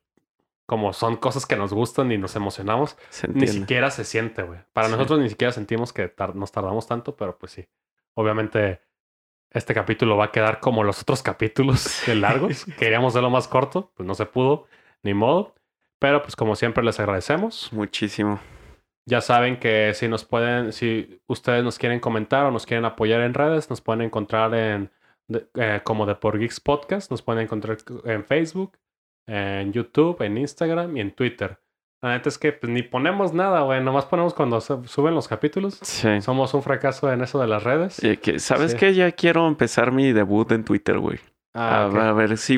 [0.65, 2.95] Como son cosas que nos gustan y nos emocionamos,
[3.27, 4.61] ni siquiera se siente, güey.
[4.71, 4.93] Para Sí.
[4.93, 7.67] nosotros ni siquiera sentimos que tar- nos tardamos tanto, pero pues sí.
[8.15, 8.81] Obviamente,
[9.53, 12.65] este capítulo va a quedar como los otros capítulos de largos.
[12.80, 14.67] Queríamos hacerlo más corto, pues no se pudo,
[15.03, 15.53] ni modo.
[15.99, 17.71] Pero pues como siempre les agradecemos.
[17.71, 18.39] Muchísimo.
[19.05, 23.21] Ya saben que si nos pueden, si ustedes nos quieren comentar o nos quieren apoyar
[23.21, 24.91] en redes, nos pueden encontrar en
[25.27, 28.77] de- eh, como de por Geeks Podcast, nos pueden encontrar en Facebook,
[29.27, 31.57] en YouTube, en Instagram y en Twitter.
[32.03, 35.80] La neta es que pues, ni ponemos nada, güey, nomás ponemos cuando suben los capítulos.
[35.81, 36.21] Sí.
[36.21, 38.03] Somos un fracaso en eso de las redes.
[38.03, 38.77] Eh, que- ¿Sabes Sí.
[38.77, 38.93] qué?
[38.93, 41.19] Ya quiero empezar mi debut en Twitter, güey.
[41.53, 41.95] Ah, a, ok.
[41.95, 42.55] a ver si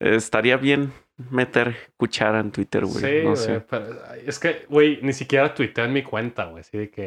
[0.00, 0.92] eh, estaría bien
[1.30, 2.96] meter cuchara en Twitter, güey.
[3.20, 3.60] Sí, no sé.
[3.60, 3.86] pero
[4.26, 6.62] es que, güey, ni siquiera tuiteo en mi cuenta, güey.
[6.62, 7.06] Así de que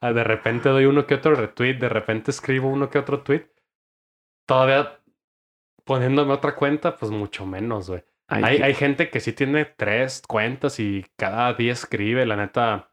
[0.00, 3.46] ah, de repente doy uno que otro retweet, de repente escribo uno que otro tweet.
[4.46, 4.98] Todavía
[5.84, 8.04] poniéndome otra cuenta, pues mucho menos, güey.
[8.30, 12.24] Hay Hay, hay gente que sí tiene tres cuentas y cada día escribe.
[12.24, 12.90] La neta,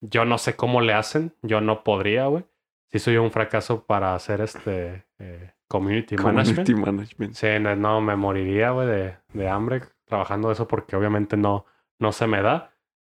[0.00, 1.34] yo no sé cómo le hacen.
[1.42, 2.44] Yo no podría, güey.
[2.90, 6.66] Sí soy un fracaso para hacer este eh, community, management.
[6.66, 7.34] Community management.
[7.34, 11.66] Sí, no, no, me moriría, güey, de, de hambre trabajando eso porque obviamente no,
[11.98, 12.72] no se me da.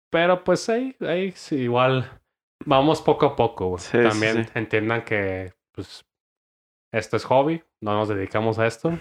[0.09, 2.09] Pero pues ahí, ahí sí, igual
[2.65, 3.81] vamos poco a poco, güey.
[3.81, 4.51] Sí, También sí.
[4.55, 6.05] entiendan que pues
[6.91, 8.97] esto es hobby, no nos dedicamos a esto.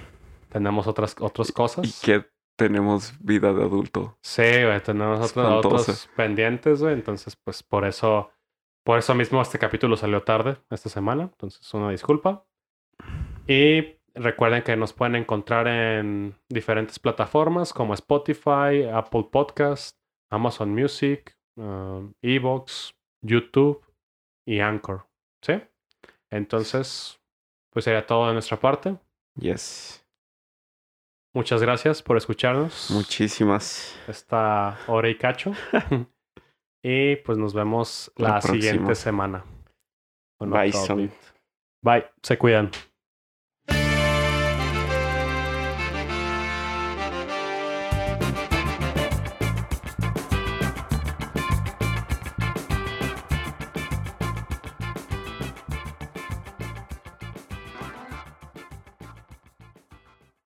[0.48, 1.86] Tenemos otras, otras cosas.
[1.86, 2.26] Y que
[2.56, 4.16] tenemos vida de adulto.
[4.22, 6.94] Sí, güey, tenemos otros, otros pendientes, güey.
[6.94, 8.30] Entonces, pues por eso,
[8.84, 11.24] por eso mismo este capítulo salió tarde esta semana.
[11.24, 12.46] Entonces, una disculpa.
[13.46, 19.98] Y recuerden que nos pueden encontrar en diferentes plataformas como Spotify, Apple Podcast,
[20.30, 23.84] Amazon Music, um, Evox, YouTube
[24.46, 25.06] y Anchor.
[25.42, 25.60] ¿Sí?
[26.30, 27.20] Entonces,
[27.70, 28.96] pues sería todo de nuestra parte.
[29.36, 30.03] Yes.
[31.34, 32.90] Muchas gracias por escucharnos.
[32.92, 33.98] Muchísimas.
[34.06, 35.52] esta hora y cacho.
[36.82, 39.44] y pues nos vemos la, La siguiente semana.
[40.38, 40.72] Bye.
[41.82, 42.70] Bye, se cuidan.